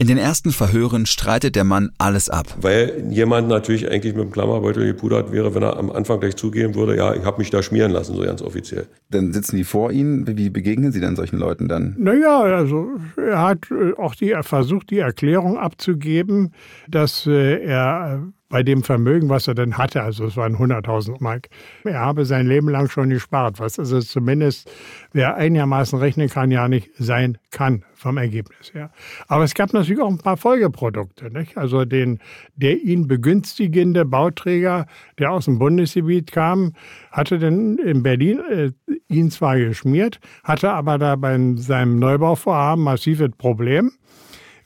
In 0.00 0.06
den 0.06 0.18
ersten 0.18 0.52
Verhören 0.52 1.06
streitet 1.06 1.56
der 1.56 1.64
Mann 1.64 1.90
alles 1.98 2.30
ab. 2.30 2.46
Weil 2.60 3.02
jemand 3.10 3.48
natürlich 3.48 3.90
eigentlich 3.90 4.14
mit 4.14 4.22
dem 4.22 4.30
Klammerbeutel 4.30 4.86
gepudert 4.86 5.32
wäre, 5.32 5.56
wenn 5.56 5.64
er 5.64 5.76
am 5.76 5.90
Anfang 5.90 6.20
gleich 6.20 6.36
zugeben 6.36 6.76
würde, 6.76 6.96
ja, 6.96 7.14
ich 7.14 7.24
habe 7.24 7.38
mich 7.38 7.50
da 7.50 7.64
schmieren 7.64 7.90
lassen, 7.90 8.14
so 8.14 8.22
ganz 8.22 8.40
offiziell. 8.40 8.86
Dann 9.10 9.32
sitzen 9.32 9.56
die 9.56 9.64
vor 9.64 9.90
Ihnen. 9.90 10.24
Wie 10.38 10.50
begegnen 10.50 10.92
Sie 10.92 11.00
dann 11.00 11.16
solchen 11.16 11.40
Leuten 11.40 11.66
dann? 11.66 11.96
Naja, 11.98 12.42
also 12.42 12.90
er 13.16 13.42
hat 13.42 13.72
äh, 13.72 13.94
auch 14.00 14.14
die, 14.14 14.30
er 14.30 14.44
versucht, 14.44 14.90
die 14.90 14.98
Erklärung 14.98 15.58
abzugeben, 15.58 16.52
dass 16.88 17.26
äh, 17.26 17.60
er 17.60 18.22
bei 18.48 18.62
dem 18.62 18.82
Vermögen, 18.82 19.28
was 19.28 19.46
er 19.46 19.54
denn 19.54 19.76
hatte, 19.76 20.02
also 20.02 20.24
es 20.24 20.36
waren 20.36 20.56
100.000 20.56 21.16
Mark, 21.20 21.48
er 21.84 22.00
habe 22.00 22.24
sein 22.24 22.46
Leben 22.46 22.68
lang 22.68 22.88
schon 22.88 23.10
gespart, 23.10 23.60
was 23.60 23.78
also 23.78 24.00
zumindest, 24.00 24.70
wer 25.12 25.36
einigermaßen 25.36 25.98
rechnen 25.98 26.28
kann, 26.28 26.50
ja 26.50 26.66
nicht 26.66 26.90
sein 26.98 27.36
kann 27.50 27.84
vom 27.94 28.16
Ergebnis 28.16 28.72
her. 28.72 28.90
Aber 29.26 29.44
es 29.44 29.54
gab 29.54 29.74
natürlich 29.74 30.00
auch 30.00 30.08
ein 30.08 30.18
paar 30.18 30.38
Folgeprodukte. 30.38 31.30
Nicht? 31.30 31.58
Also 31.58 31.84
den, 31.84 32.20
der 32.56 32.80
ihn 32.80 33.06
begünstigende 33.06 34.04
Bauträger, 34.04 34.86
der 35.18 35.32
aus 35.32 35.44
dem 35.44 35.58
Bundesgebiet 35.58 36.32
kam, 36.32 36.72
hatte 37.10 37.38
denn 37.38 37.76
in 37.76 38.02
Berlin 38.02 38.40
äh, 38.48 38.70
ihn 39.08 39.30
zwar 39.30 39.58
geschmiert, 39.58 40.20
hatte 40.42 40.70
aber 40.70 40.96
da 40.98 41.16
bei 41.16 41.38
seinem 41.56 41.98
Neubauvorhaben 41.98 42.84
massives 42.84 43.30
Problem, 43.36 43.92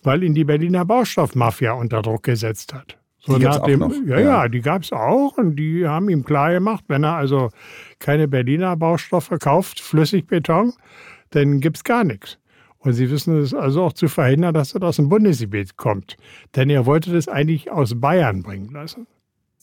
weil 0.03 0.23
ihn 0.23 0.35
die 0.35 0.45
Berliner 0.45 0.85
Baustoffmafia 0.85 1.73
unter 1.73 2.03
Druck 2.03 2.25
gesetzt 2.25 2.75
hat. 2.75 3.02
So 3.25 3.39
die 3.39 3.45
nach 3.45 3.63
dem, 3.63 3.81
noch. 3.81 3.93
Ja, 4.05 4.19
ja, 4.19 4.49
die 4.49 4.61
gab 4.61 4.83
es 4.83 4.93
auch 4.93 5.39
und 5.39 5.57
die 5.57 5.87
haben 5.87 6.09
ihm 6.09 6.25
klar 6.25 6.53
gemacht, 6.53 6.85
wenn 6.89 7.05
er 7.05 7.15
also 7.15 7.51
keine 8.01 8.27
Berliner 8.27 8.77
Baustoffe 8.77 9.39
kauft, 9.41 9.81
Flüssigbeton, 9.81 10.73
dann 11.31 11.61
gibt 11.61 11.77
es 11.77 11.85
gar 11.85 12.03
nichts. 12.03 12.39
Und 12.79 12.95
sie 12.95 13.09
wissen 13.11 13.39
es 13.39 13.55
also 13.55 13.85
auch 13.85 13.93
zu 13.93 14.09
verhindern, 14.09 14.55
dass 14.55 14.73
das 14.73 14.83
aus 14.83 14.97
dem 14.97 15.09
Bundesgebiet 15.09 15.77
kommt. 15.77 16.17
Denn 16.57 16.69
er 16.69 16.85
wollte 16.85 17.13
das 17.13 17.29
eigentlich 17.29 17.71
aus 17.71 18.01
Bayern 18.01 18.43
bringen 18.43 18.71
lassen. 18.73 19.07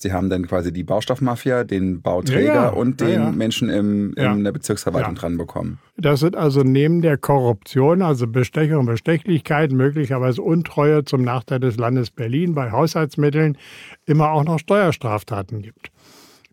Sie 0.02 0.14
haben 0.14 0.30
dann 0.30 0.48
quasi 0.48 0.72
die 0.72 0.86
Baustoffmafia, 0.86 1.66
den 1.66 2.02
Bauträger 2.02 2.54
Ja, 2.54 2.64
ja. 2.64 2.70
und 2.70 3.02
den 3.02 3.22
ja. 3.22 3.32
Menschen 3.32 3.70
im, 3.70 4.14
in 4.14 4.46
der 4.46 4.54
Bezirksverwaltung 4.54 5.16
dran 5.16 5.38
bekommen. 5.38 5.80
Das 5.98 6.22
sind 6.22 6.38
also 6.38 6.64
neben 6.64 7.02
der 7.02 7.18
Korruption, 7.18 8.02
also 8.02 8.26
Bestechung 8.26 8.80
und 8.80 8.86
Bestechlichkeit, 8.86 9.74
möglicherweise 9.74 10.42
Untreue 10.42 11.04
zum 11.04 11.24
Nachteil 11.24 11.60
des 11.60 11.76
Landes 11.76 12.12
Berlin 12.12 12.56
bei 12.56 12.72
Haushaltsmitteln, 12.72 13.58
immer 14.06 14.32
auch 14.32 14.46
noch 14.46 14.60
Steuerstraftaten 14.60 15.62
gibt. 15.62 15.92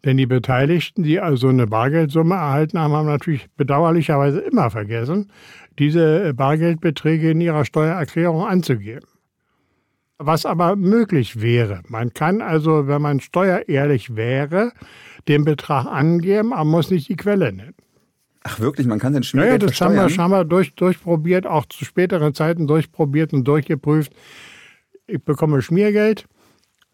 Denn 0.05 0.17
die 0.17 0.27
Beteiligten, 0.27 1.05
die 1.05 1.21
also 1.21 1.47
eine 1.47 1.69
Bargeldsumme 1.69 2.35
erhalten 2.35 2.81
haben, 2.81 2.95
haben 2.95 3.07
natürlich 3.07 3.47
bedauerlicherweise 3.57 4.41
immer 4.41 4.71
vergessen, 4.71 5.31
diese 5.79 6.35
Bargeldbeträge 6.35 7.31
in 7.31 7.41
ihrer 7.41 7.65
Steuererklärung 7.65 8.45
anzugeben. 8.45 9.07
Was 10.19 10.47
aber 10.47 10.77
möglich 10.77 11.43
wäre. 11.43 11.83
Man 11.89 12.15
kann 12.15 12.41
also, 12.41 12.87
wenn 12.87 13.03
man 13.03 13.21
steuerehrlich 13.21 14.17
wäre, 14.17 14.73
den 15.29 15.45
Betrag 15.45 15.87
angeben, 15.87 16.53
aber 16.53 16.65
muss 16.65 16.91
nicht 16.91 17.09
die 17.09 17.17
Quelle 17.17 17.53
nennen. 17.53 17.75
Ach 18.43 18.61
wirklich, 18.61 18.87
man 18.87 18.99
kann 18.99 19.13
den 19.13 19.25
Schmiergeld 19.25 19.63
Ja, 19.63 19.69
das 19.69 19.81
haben 19.81 19.95
wir, 19.95 20.09
haben 20.09 20.31
wir 20.31 20.45
durch, 20.45 20.75
durchprobiert, 20.75 21.47
auch 21.47 21.67
zu 21.67 21.85
späteren 21.85 22.33
Zeiten 22.33 22.67
durchprobiert 22.67 23.33
und 23.33 23.45
durchgeprüft. 23.45 24.13
Ich 25.09 25.23
bekomme 25.23 25.61
Schmiergeld, 25.63 26.27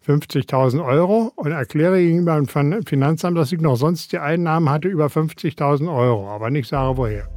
50.000 0.05 0.83
Euro 0.83 1.31
und 1.35 1.51
erkläre 1.51 1.99
gegenüber 1.99 2.35
dem 2.35 2.47
Finanzamt, 2.47 3.37
dass 3.37 3.51
ich 3.51 3.61
noch 3.61 3.75
sonst 3.75 4.11
die 4.11 4.17
Einnahmen 4.17 4.69
hatte 4.69 4.87
über 4.87 5.05
50.000 5.05 5.95
Euro, 5.95 6.27
aber 6.27 6.49
nicht 6.49 6.67
sage 6.67 6.97
woher. 6.97 7.29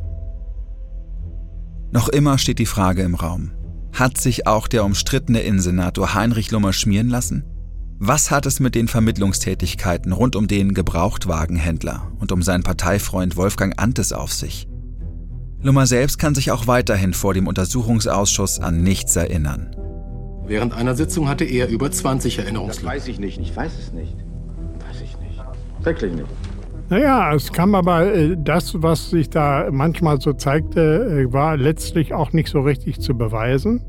Noch 1.92 2.08
immer 2.08 2.38
steht 2.38 2.58
die 2.58 2.66
Frage 2.66 3.02
im 3.02 3.14
Raum. 3.14 3.52
Hat 3.96 4.18
sich 4.18 4.46
auch 4.46 4.68
der 4.68 4.84
umstrittene 4.84 5.40
Innensenator 5.40 6.12
Heinrich 6.12 6.50
Lummer 6.50 6.74
schmieren 6.74 7.08
lassen? 7.08 7.44
Was 7.98 8.30
hat 8.30 8.44
es 8.44 8.60
mit 8.60 8.74
den 8.74 8.88
Vermittlungstätigkeiten 8.88 10.12
rund 10.12 10.36
um 10.36 10.48
den 10.48 10.74
Gebrauchtwagenhändler 10.74 12.12
und 12.18 12.30
um 12.30 12.42
seinen 12.42 12.62
Parteifreund 12.62 13.38
Wolfgang 13.38 13.72
Antes 13.80 14.12
auf 14.12 14.34
sich? 14.34 14.68
Lummer 15.62 15.86
selbst 15.86 16.18
kann 16.18 16.34
sich 16.34 16.50
auch 16.50 16.66
weiterhin 16.66 17.14
vor 17.14 17.32
dem 17.32 17.46
Untersuchungsausschuss 17.46 18.60
an 18.60 18.82
nichts 18.82 19.16
erinnern. 19.16 19.74
Während 20.44 20.74
einer 20.74 20.94
Sitzung 20.94 21.26
hatte 21.26 21.44
er 21.46 21.68
über 21.68 21.90
20 21.90 22.40
Erinnerungslücken. 22.40 22.86
Das 22.86 22.96
weiß 22.96 23.08
ich 23.08 23.18
nicht, 23.18 23.40
ich 23.40 23.56
weiß 23.56 23.72
es 23.78 23.92
nicht. 23.94 24.14
Weiß 24.14 25.00
ich 25.02 25.16
nicht. 25.20 25.40
Wirklich 25.80 26.12
nicht. 26.12 26.28
Naja, 26.88 27.34
es 27.34 27.52
kam 27.52 27.74
aber, 27.74 28.14
äh, 28.14 28.36
das, 28.38 28.80
was 28.80 29.10
sich 29.10 29.28
da 29.28 29.68
manchmal 29.72 30.20
so 30.20 30.32
zeigte, 30.32 31.24
äh, 31.26 31.32
war 31.32 31.56
letztlich 31.56 32.14
auch 32.14 32.32
nicht 32.32 32.48
so 32.48 32.60
richtig 32.60 33.00
zu 33.00 33.16
beweisen, 33.16 33.82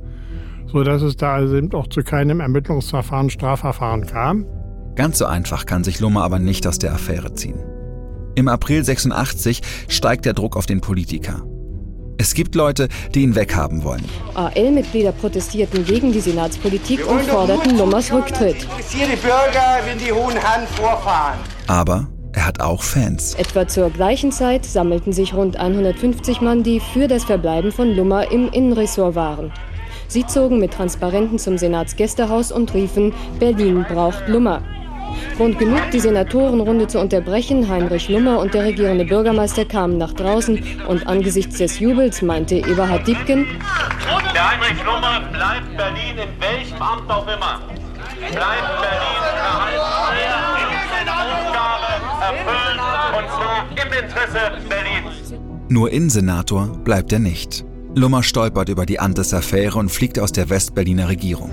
sodass 0.66 1.04
es 1.04 1.16
da 1.16 1.36
also 1.36 1.58
eben 1.58 1.72
auch 1.74 1.88
zu 1.88 2.02
keinem 2.02 2.40
Ermittlungsverfahren, 2.40 3.30
Strafverfahren 3.30 4.08
kam. 4.08 4.46
Ganz 4.96 5.20
so 5.20 5.26
einfach 5.26 5.68
kann 5.68 5.84
sich 5.84 6.00
Lummer 6.00 6.24
aber 6.24 6.40
nicht 6.40 6.66
aus 6.66 6.80
der 6.80 6.92
Affäre 6.92 7.34
ziehen. 7.34 7.60
Im 8.34 8.48
April 8.48 8.84
86 8.84 9.62
steigt 9.88 10.26
der 10.26 10.34
Druck 10.34 10.58
auf 10.58 10.66
den 10.66 10.82
Politiker. 10.82 11.44
Es 12.20 12.34
gibt 12.34 12.56
Leute, 12.56 12.88
die 13.14 13.22
ihn 13.22 13.36
weghaben 13.36 13.84
wollen. 13.84 14.04
AL-Mitglieder 14.34 15.12
protestierten 15.12 15.86
gegen 15.86 16.12
die 16.12 16.20
Senatspolitik 16.20 17.08
und 17.08 17.22
forderten 17.22 17.78
Lummers 17.78 18.12
Rücktritt. 18.12 18.64
Interessierte 18.64 19.18
Bürger, 19.18 19.82
wenn 19.86 20.00
die 20.00 20.12
hohen 20.12 20.36
Herren 20.36 20.66
vorfahren. 20.68 21.38
Aber 21.68 22.08
er 22.38 22.46
hat 22.46 22.62
auch 22.62 22.84
Fans. 22.84 23.34
Etwa 23.34 23.68
zur 23.68 23.90
gleichen 23.90 24.32
Zeit 24.32 24.64
sammelten 24.64 25.12
sich 25.12 25.34
rund 25.34 25.58
150 25.58 26.40
Mann, 26.42 26.62
die 26.62 26.80
für 26.80 27.08
das 27.08 27.26
Verbleiben 27.26 27.72
von 27.72 27.96
Lummer 27.96 28.32
im 28.32 28.50
Innenressort 28.50 29.16
waren. 29.16 29.52
Sie 30.08 30.26
zogen 30.26 30.60
mit 30.60 30.72
Transparenten 30.72 31.40
zum 31.40 31.58
Senatsgästehaus 31.58 32.52
und 32.52 32.74
riefen, 32.76 33.12
Berlin 33.40 33.86
braucht 33.90 34.28
Lummer. 34.28 34.62
Grund 35.38 35.58
genug, 35.58 35.82
die 35.92 36.00
Senatorenrunde 36.00 36.88
zu 36.88 37.00
unterbrechen. 37.00 37.68
Heinrich 37.68 38.08
Lummer 38.08 38.40
und 38.40 38.54
der 38.54 38.66
regierende 38.66 39.06
Bürgermeister 39.06 39.66
kamen 39.66 39.98
nach 39.98 40.14
draußen 40.14 40.64
und 40.88 41.08
angesichts 41.08 41.58
des 41.58 41.80
Jubels 41.80 42.22
meinte 42.22 42.58
Eberhard 42.58 43.08
Diebken, 43.08 43.48
der 44.34 44.52
Heinrich 44.52 44.84
Lummer 44.86 45.22
bleibt 45.32 45.76
Berlin 45.76 46.20
in 46.20 46.40
welchem 46.40 46.82
Amt 46.82 47.10
auch 47.10 47.26
immer. 47.26 47.62
Bleibt 48.20 48.82
Berlin 48.82 49.24
erhalten. 49.36 50.47
Erfüllen 52.28 52.80
und 53.18 53.28
zwar 53.30 53.66
im 53.72 54.04
Interesse 54.04 54.40
Berlins. 54.70 55.34
Nur 55.70 55.92
Innensenator 55.92 56.68
bleibt 56.84 57.12
er 57.14 57.20
nicht. 57.20 57.66
Lummer 57.96 58.24
stolpert 58.24 58.70
über 58.70 58.86
die 58.86 59.00
Antes-Affäre 59.00 59.78
und 59.80 59.90
fliegt 59.90 60.20
aus 60.20 60.32
der 60.32 60.50
Westberliner 60.50 61.10
Regierung. 61.10 61.52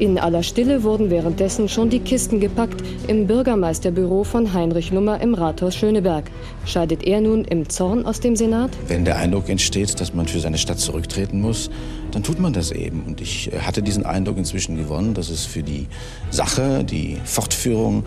In 0.00 0.18
aller 0.18 0.42
Stille 0.42 0.82
wurden 0.82 1.10
währenddessen 1.10 1.68
schon 1.68 1.90
die 1.90 2.00
Kisten 2.00 2.40
gepackt 2.40 2.82
im 3.06 3.26
Bürgermeisterbüro 3.26 4.24
von 4.24 4.54
Heinrich 4.54 4.90
Lummer 4.92 5.20
im 5.20 5.34
Rathaus 5.34 5.76
Schöneberg. 5.76 6.30
Scheidet 6.64 7.02
er 7.02 7.20
nun 7.20 7.44
im 7.44 7.68
Zorn 7.68 8.06
aus 8.06 8.18
dem 8.18 8.34
Senat? 8.34 8.70
Wenn 8.88 9.04
der 9.04 9.16
Eindruck 9.16 9.50
entsteht, 9.50 10.00
dass 10.00 10.14
man 10.14 10.26
für 10.26 10.40
seine 10.40 10.56
Stadt 10.56 10.78
zurücktreten 10.78 11.42
muss, 11.42 11.70
dann 12.12 12.22
tut 12.22 12.40
man 12.40 12.54
das 12.54 12.70
eben. 12.70 13.02
Und 13.06 13.20
ich 13.20 13.50
hatte 13.60 13.82
diesen 13.82 14.06
Eindruck 14.06 14.38
inzwischen 14.38 14.78
gewonnen, 14.78 15.12
dass 15.12 15.28
es 15.28 15.44
für 15.44 15.62
die 15.62 15.86
Sache, 16.30 16.82
die 16.82 17.18
Fortführung 17.24 18.04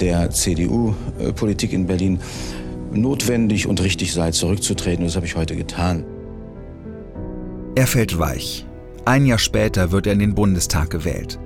der 0.00 0.30
CDU-Politik 0.30 1.72
in 1.72 1.86
Berlin 1.86 2.18
notwendig 2.92 3.66
und 3.66 3.82
richtig 3.82 4.12
sei, 4.12 4.30
zurückzutreten. 4.30 5.00
Und 5.00 5.08
das 5.08 5.16
habe 5.16 5.26
ich 5.26 5.36
heute 5.36 5.56
getan. 5.56 6.04
Er 7.74 7.86
fällt 7.86 8.18
weich. 8.18 8.66
Ein 9.04 9.26
Jahr 9.26 9.38
später 9.38 9.90
wird 9.90 10.06
er 10.06 10.12
in 10.12 10.18
den 10.18 10.34
Bundestag 10.34 10.90
gewählt. 10.90 11.38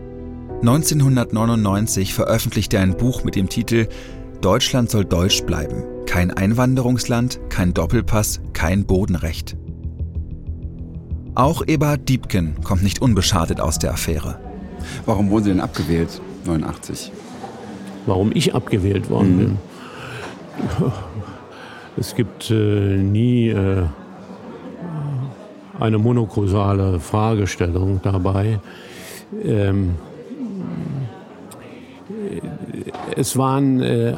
1999 0.60 2.14
veröffentlicht 2.14 2.74
er 2.74 2.82
ein 2.82 2.96
Buch 2.96 3.24
mit 3.24 3.36
dem 3.36 3.48
Titel 3.48 3.86
Deutschland 4.40 4.90
soll 4.90 5.04
deutsch 5.04 5.42
bleiben. 5.42 5.82
Kein 6.06 6.30
Einwanderungsland, 6.30 7.40
kein 7.48 7.74
Doppelpass, 7.74 8.40
kein 8.52 8.84
Bodenrecht. 8.84 9.56
Auch 11.34 11.62
Eberhard 11.66 12.08
Diebken 12.08 12.60
kommt 12.62 12.82
nicht 12.82 13.00
unbeschadet 13.02 13.60
aus 13.60 13.78
der 13.78 13.92
Affäre. 13.92 14.40
Warum 15.06 15.30
wurden 15.30 15.44
Sie 15.44 15.50
denn 15.50 15.60
abgewählt, 15.60 16.20
89? 16.44 17.12
Warum 18.08 18.32
ich 18.32 18.54
abgewählt 18.54 19.10
worden 19.10 19.34
mhm. 19.34 19.38
bin? 19.38 19.58
Es 21.98 22.14
gibt 22.14 22.50
äh, 22.50 22.54
nie 22.96 23.50
äh, 23.50 23.82
eine 25.78 25.98
monokausale 25.98 27.00
Fragestellung 27.00 28.00
dabei. 28.02 28.60
Ähm, 29.44 29.96
es 33.14 33.36
waren 33.36 33.82
äh, 33.82 34.14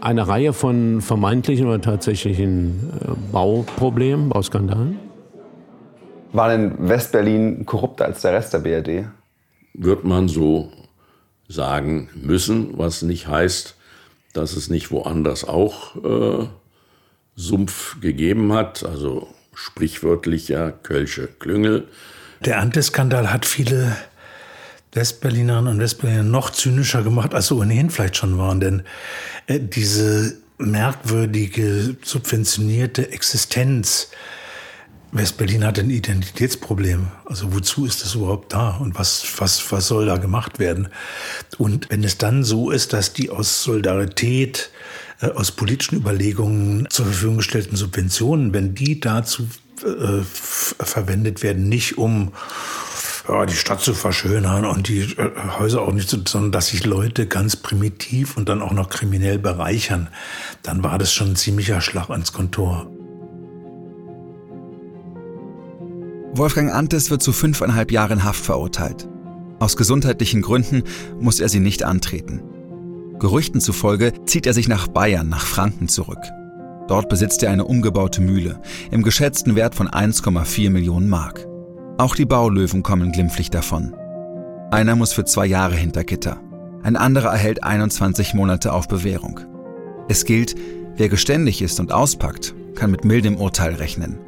eine 0.00 0.28
Reihe 0.28 0.52
von 0.52 1.00
vermeintlichen 1.00 1.66
oder 1.66 1.80
tatsächlichen 1.80 2.90
äh, 3.00 3.12
Bauproblemen, 3.32 4.28
Bauskandalen. 4.28 4.98
War 6.32 6.50
denn 6.50 6.74
Westberlin 6.78 7.64
korrupter 7.64 8.04
als 8.04 8.20
der 8.20 8.34
Rest 8.34 8.52
der 8.52 8.58
BRD? 8.58 9.06
Wird 9.72 10.04
man 10.04 10.28
so 10.28 10.68
sagen 11.48 12.08
müssen, 12.14 12.78
was 12.78 13.02
nicht 13.02 13.28
heißt, 13.28 13.76
dass 14.32 14.56
es 14.56 14.68
nicht 14.68 14.90
woanders 14.90 15.44
auch 15.44 15.96
äh, 16.04 16.48
Sumpf 17.36 18.00
gegeben 18.00 18.52
hat. 18.52 18.84
Also 18.84 19.28
sprichwörtlicher 19.54 20.72
Kölsche 20.72 21.28
Klüngel. 21.28 21.88
Der 22.44 22.60
Antes-Skandal 22.60 23.32
hat 23.32 23.46
viele 23.46 23.96
Westberlinerinnen 24.92 25.72
und 25.74 25.80
Westberliner 25.80 26.22
noch 26.22 26.50
zynischer 26.50 27.02
gemacht, 27.02 27.34
als 27.34 27.48
sie 27.48 27.54
ohnehin 27.54 27.90
vielleicht 27.90 28.16
schon 28.16 28.38
waren. 28.38 28.60
Denn 28.60 28.82
äh, 29.46 29.60
diese 29.60 30.36
merkwürdige, 30.58 31.96
subventionierte 32.02 33.10
Existenz 33.10 34.10
Westberlin 35.14 35.64
hat 35.64 35.78
ein 35.78 35.90
Identitätsproblem. 35.90 37.06
Also 37.24 37.54
wozu 37.54 37.86
ist 37.86 38.02
das 38.02 38.16
überhaupt 38.16 38.52
da 38.52 38.76
und 38.76 38.98
was, 38.98 39.24
was, 39.38 39.70
was 39.70 39.86
soll 39.86 40.06
da 40.06 40.16
gemacht 40.16 40.58
werden? 40.58 40.88
Und 41.56 41.88
wenn 41.90 42.02
es 42.02 42.18
dann 42.18 42.42
so 42.42 42.70
ist, 42.70 42.92
dass 42.92 43.12
die 43.12 43.30
aus 43.30 43.62
Solidarität 43.62 44.70
äh, 45.20 45.28
aus 45.28 45.52
politischen 45.52 45.96
Überlegungen 45.96 46.88
zur 46.90 47.06
Verfügung 47.06 47.36
gestellten 47.38 47.76
Subventionen, 47.76 48.52
wenn 48.52 48.74
die 48.74 48.98
dazu 48.98 49.46
äh, 49.84 50.22
verwendet 50.24 51.44
werden, 51.44 51.68
nicht 51.68 51.96
um 51.96 52.32
ja, 53.28 53.46
die 53.46 53.54
Stadt 53.54 53.82
zu 53.82 53.94
verschönern 53.94 54.64
und 54.64 54.88
die 54.88 55.02
äh, 55.02 55.30
Häuser 55.58 55.82
auch 55.82 55.92
nicht, 55.92 56.08
zu, 56.08 56.22
sondern 56.26 56.50
dass 56.50 56.68
sich 56.68 56.84
Leute 56.84 57.26
ganz 57.28 57.54
primitiv 57.54 58.36
und 58.36 58.48
dann 58.48 58.62
auch 58.62 58.72
noch 58.72 58.90
kriminell 58.90 59.38
bereichern, 59.38 60.08
dann 60.64 60.82
war 60.82 60.98
das 60.98 61.12
schon 61.12 61.30
ein 61.30 61.36
ziemlicher 61.36 61.80
Schlag 61.80 62.10
ans 62.10 62.32
Kontor. 62.32 62.90
Wolfgang 66.36 66.72
Antes 66.72 67.12
wird 67.12 67.22
zu 67.22 67.32
fünfeinhalb 67.32 67.92
Jahren 67.92 68.24
Haft 68.24 68.44
verurteilt. 68.44 69.08
Aus 69.60 69.76
gesundheitlichen 69.76 70.42
Gründen 70.42 70.82
muss 71.20 71.38
er 71.38 71.48
sie 71.48 71.60
nicht 71.60 71.84
antreten. 71.84 72.42
Gerüchten 73.20 73.60
zufolge 73.60 74.12
zieht 74.26 74.44
er 74.48 74.52
sich 74.52 74.66
nach 74.66 74.88
Bayern, 74.88 75.28
nach 75.28 75.46
Franken 75.46 75.86
zurück. 75.86 76.18
Dort 76.88 77.08
besitzt 77.08 77.44
er 77.44 77.52
eine 77.52 77.64
umgebaute 77.64 78.20
Mühle 78.20 78.60
im 78.90 79.04
geschätzten 79.04 79.54
Wert 79.54 79.76
von 79.76 79.88
1,4 79.88 80.70
Millionen 80.70 81.08
Mark. 81.08 81.46
Auch 81.98 82.16
die 82.16 82.26
Baulöwen 82.26 82.82
kommen 82.82 83.12
glimpflich 83.12 83.50
davon. 83.50 83.94
Einer 84.72 84.96
muss 84.96 85.12
für 85.12 85.24
zwei 85.24 85.46
Jahre 85.46 85.76
hinter 85.76 86.02
Gitter. 86.02 86.40
Ein 86.82 86.96
anderer 86.96 87.30
erhält 87.30 87.62
21 87.62 88.34
Monate 88.34 88.72
auf 88.72 88.88
Bewährung. 88.88 89.38
Es 90.08 90.24
gilt, 90.24 90.56
wer 90.96 91.08
geständig 91.08 91.62
ist 91.62 91.78
und 91.78 91.92
auspackt, 91.92 92.56
kann 92.74 92.90
mit 92.90 93.04
mildem 93.04 93.36
Urteil 93.36 93.74
rechnen. 93.74 94.18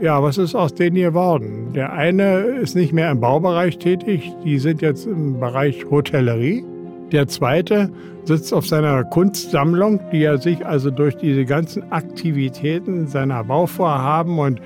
Ja, 0.00 0.22
was 0.22 0.36
ist 0.36 0.54
aus 0.54 0.74
denen 0.74 0.96
geworden? 0.96 1.72
Der 1.74 1.92
eine 1.92 2.40
ist 2.40 2.76
nicht 2.76 2.92
mehr 2.92 3.10
im 3.10 3.20
Baubereich 3.20 3.78
tätig, 3.78 4.30
die 4.44 4.58
sind 4.58 4.82
jetzt 4.82 5.06
im 5.06 5.40
Bereich 5.40 5.86
Hotellerie. 5.90 6.64
Der 7.12 7.28
zweite 7.28 7.90
sitzt 8.24 8.52
auf 8.52 8.66
seiner 8.66 9.04
Kunstsammlung, 9.04 10.00
die 10.12 10.24
er 10.24 10.38
sich 10.38 10.66
also 10.66 10.90
durch 10.90 11.16
diese 11.16 11.46
ganzen 11.46 11.90
Aktivitäten 11.92 13.06
seiner 13.06 13.42
Bauvorhaben 13.44 14.38
und 14.38 14.60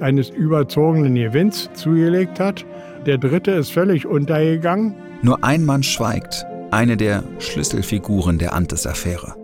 eines 0.00 0.28
überzogenen 0.28 1.14
Gewinns 1.14 1.70
zugelegt 1.74 2.38
hat. 2.38 2.66
Der 3.06 3.16
dritte 3.16 3.52
ist 3.52 3.72
völlig 3.72 4.06
untergegangen. 4.06 4.94
Nur 5.22 5.42
ein 5.44 5.64
Mann 5.64 5.82
schweigt, 5.82 6.44
eine 6.70 6.96
der 6.96 7.22
Schlüsselfiguren 7.38 8.38
der 8.38 8.52
Antes-Affäre. 8.52 9.43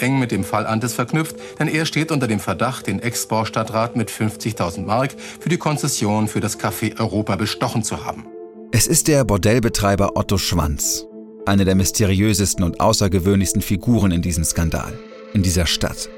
Eng 0.00 0.18
mit 0.18 0.30
dem 0.30 0.44
Fall 0.44 0.66
Antes 0.66 0.94
verknüpft, 0.94 1.36
denn 1.58 1.68
er 1.68 1.86
steht 1.86 2.10
unter 2.10 2.26
dem 2.26 2.40
Verdacht, 2.40 2.86
den 2.86 3.00
Ex-Baustadtrat 3.00 3.96
mit 3.96 4.10
50.000 4.10 4.84
Mark 4.84 5.14
für 5.40 5.48
die 5.48 5.58
Konzession 5.58 6.28
für 6.28 6.40
das 6.40 6.58
Café 6.58 6.98
Europa 6.98 7.36
bestochen 7.36 7.82
zu 7.82 8.04
haben. 8.04 8.26
Es 8.72 8.86
ist 8.86 9.08
der 9.08 9.24
Bordellbetreiber 9.24 10.16
Otto 10.16 10.38
Schwanz, 10.38 11.06
eine 11.44 11.64
der 11.64 11.74
mysteriösesten 11.74 12.64
und 12.64 12.80
außergewöhnlichsten 12.80 13.62
Figuren 13.62 14.12
in 14.12 14.22
diesem 14.22 14.44
Skandal, 14.44 14.92
in 15.34 15.42
dieser 15.42 15.66
Stadt. 15.66 16.08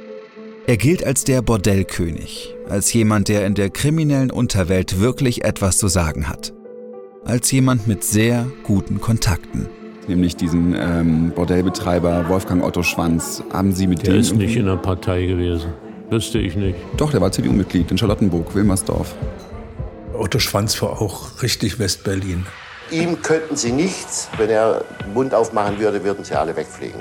Er 0.67 0.77
gilt 0.77 1.05
als 1.05 1.25
der 1.25 1.43
Bordellkönig, 1.43 2.55
als 2.69 2.93
jemand, 2.93 3.29
der 3.29 3.47
in 3.47 3.55
der 3.55 3.71
kriminellen 3.71 4.31
Unterwelt 4.31 5.01
wirklich 5.01 5.45
etwas 5.45 5.79
zu 5.79 5.89
sagen 5.89 6.29
hat. 6.29 6.53
Als 7.25 7.51
jemand 7.51 7.89
mit 7.89 8.05
sehr 8.05 8.47
guten 8.63 9.01
Kontakten. 9.01 9.69
Nämlich 10.09 10.37
diesen 10.37 10.75
ähm, 10.75 11.33
Bordellbetreiber 11.35 12.29
Wolfgang 12.29 12.65
Otto 12.65 12.83
Schwanz. 12.83 13.43
Haben 13.53 13.73
Sie 13.73 13.87
mit 13.87 14.03
der 14.07 14.15
dem. 14.15 14.21
ist 14.21 14.35
nicht 14.35 14.57
in 14.57 14.67
der 14.67 14.77
Partei 14.77 15.27
gewesen. 15.27 15.73
Wüsste 16.11 16.39
ich 16.39 16.57
nicht. 16.57 16.77
Doch, 16.97 17.11
der 17.11 17.21
war 17.21 17.31
CDU-Mitglied 17.33 17.91
in 17.91 17.99
Charlottenburg, 17.99 18.55
Wilmersdorf. 18.55 19.15
Otto 20.13 20.39
Schwanz 20.39 20.81
war 20.83 21.01
auch 21.01 21.43
richtig 21.43 21.79
Westberlin. 21.79 22.47
Ihm 22.91 23.23
könnten 23.23 23.57
Sie 23.57 23.73
nichts, 23.73 24.29
wenn 24.37 24.51
er 24.51 24.85
den 25.03 25.15
Mund 25.15 25.35
aufmachen 25.35 25.79
würde, 25.79 26.05
würden 26.05 26.25
Sie 26.25 26.35
alle 26.35 26.55
wegfliegen. 26.55 27.01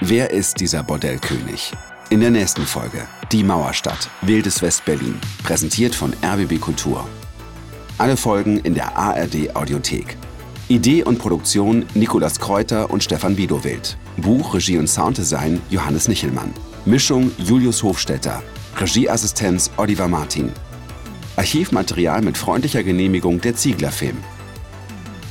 Wer 0.00 0.30
ist 0.30 0.60
dieser 0.60 0.82
Bordellkönig? 0.82 1.72
In 2.08 2.20
der 2.20 2.30
nächsten 2.30 2.62
Folge 2.62 3.02
Die 3.32 3.42
Mauerstadt, 3.44 4.08
Wildes 4.22 4.62
Westberlin, 4.62 5.16
präsentiert 5.42 5.94
von 5.94 6.14
RBB 6.24 6.58
Kultur. 6.60 7.06
Alle 7.98 8.16
Folgen 8.16 8.58
in 8.60 8.74
der 8.74 8.96
ARD 8.96 9.54
Audiothek. 9.54 10.16
Idee 10.70 11.02
und 11.02 11.18
Produktion 11.18 11.86
Nikolas 11.94 12.38
Kräuter 12.38 12.90
und 12.90 13.02
Stefan 13.02 13.38
Widowild. 13.38 13.96
Buch, 14.18 14.52
Regie 14.52 14.76
und 14.76 14.86
Sounddesign 14.86 15.62
Johannes 15.70 16.08
Nichelmann. 16.08 16.52
Mischung 16.84 17.32
Julius 17.38 17.82
Hofstetter. 17.82 18.42
Regieassistenz 18.76 19.70
Oliver 19.78 20.08
Martin. 20.08 20.52
Archivmaterial 21.36 22.20
mit 22.20 22.36
freundlicher 22.36 22.82
Genehmigung 22.82 23.40
der 23.40 23.56
Ziegler 23.56 23.90
Film. 23.90 24.18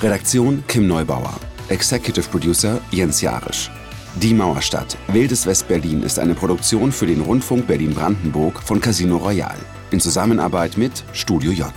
Redaktion 0.02 0.64
Kim 0.68 0.88
Neubauer. 0.88 1.36
Executive 1.70 2.28
Producer 2.30 2.82
Jens 2.90 3.22
Jarisch. 3.22 3.70
Die 4.16 4.34
Mauerstadt, 4.34 4.98
Wildes 5.10 5.46
Westberlin 5.46 6.02
ist 6.02 6.18
eine 6.18 6.34
Produktion 6.34 6.92
für 6.92 7.06
den 7.06 7.22
Rundfunk 7.22 7.68
Berlin-Brandenburg 7.68 8.64
von 8.64 8.82
Casino 8.82 9.18
Royal 9.18 9.58
in 9.92 10.00
Zusammenarbeit 10.00 10.78
mit 10.78 11.04
Studio 11.14 11.52
J. 11.52 11.72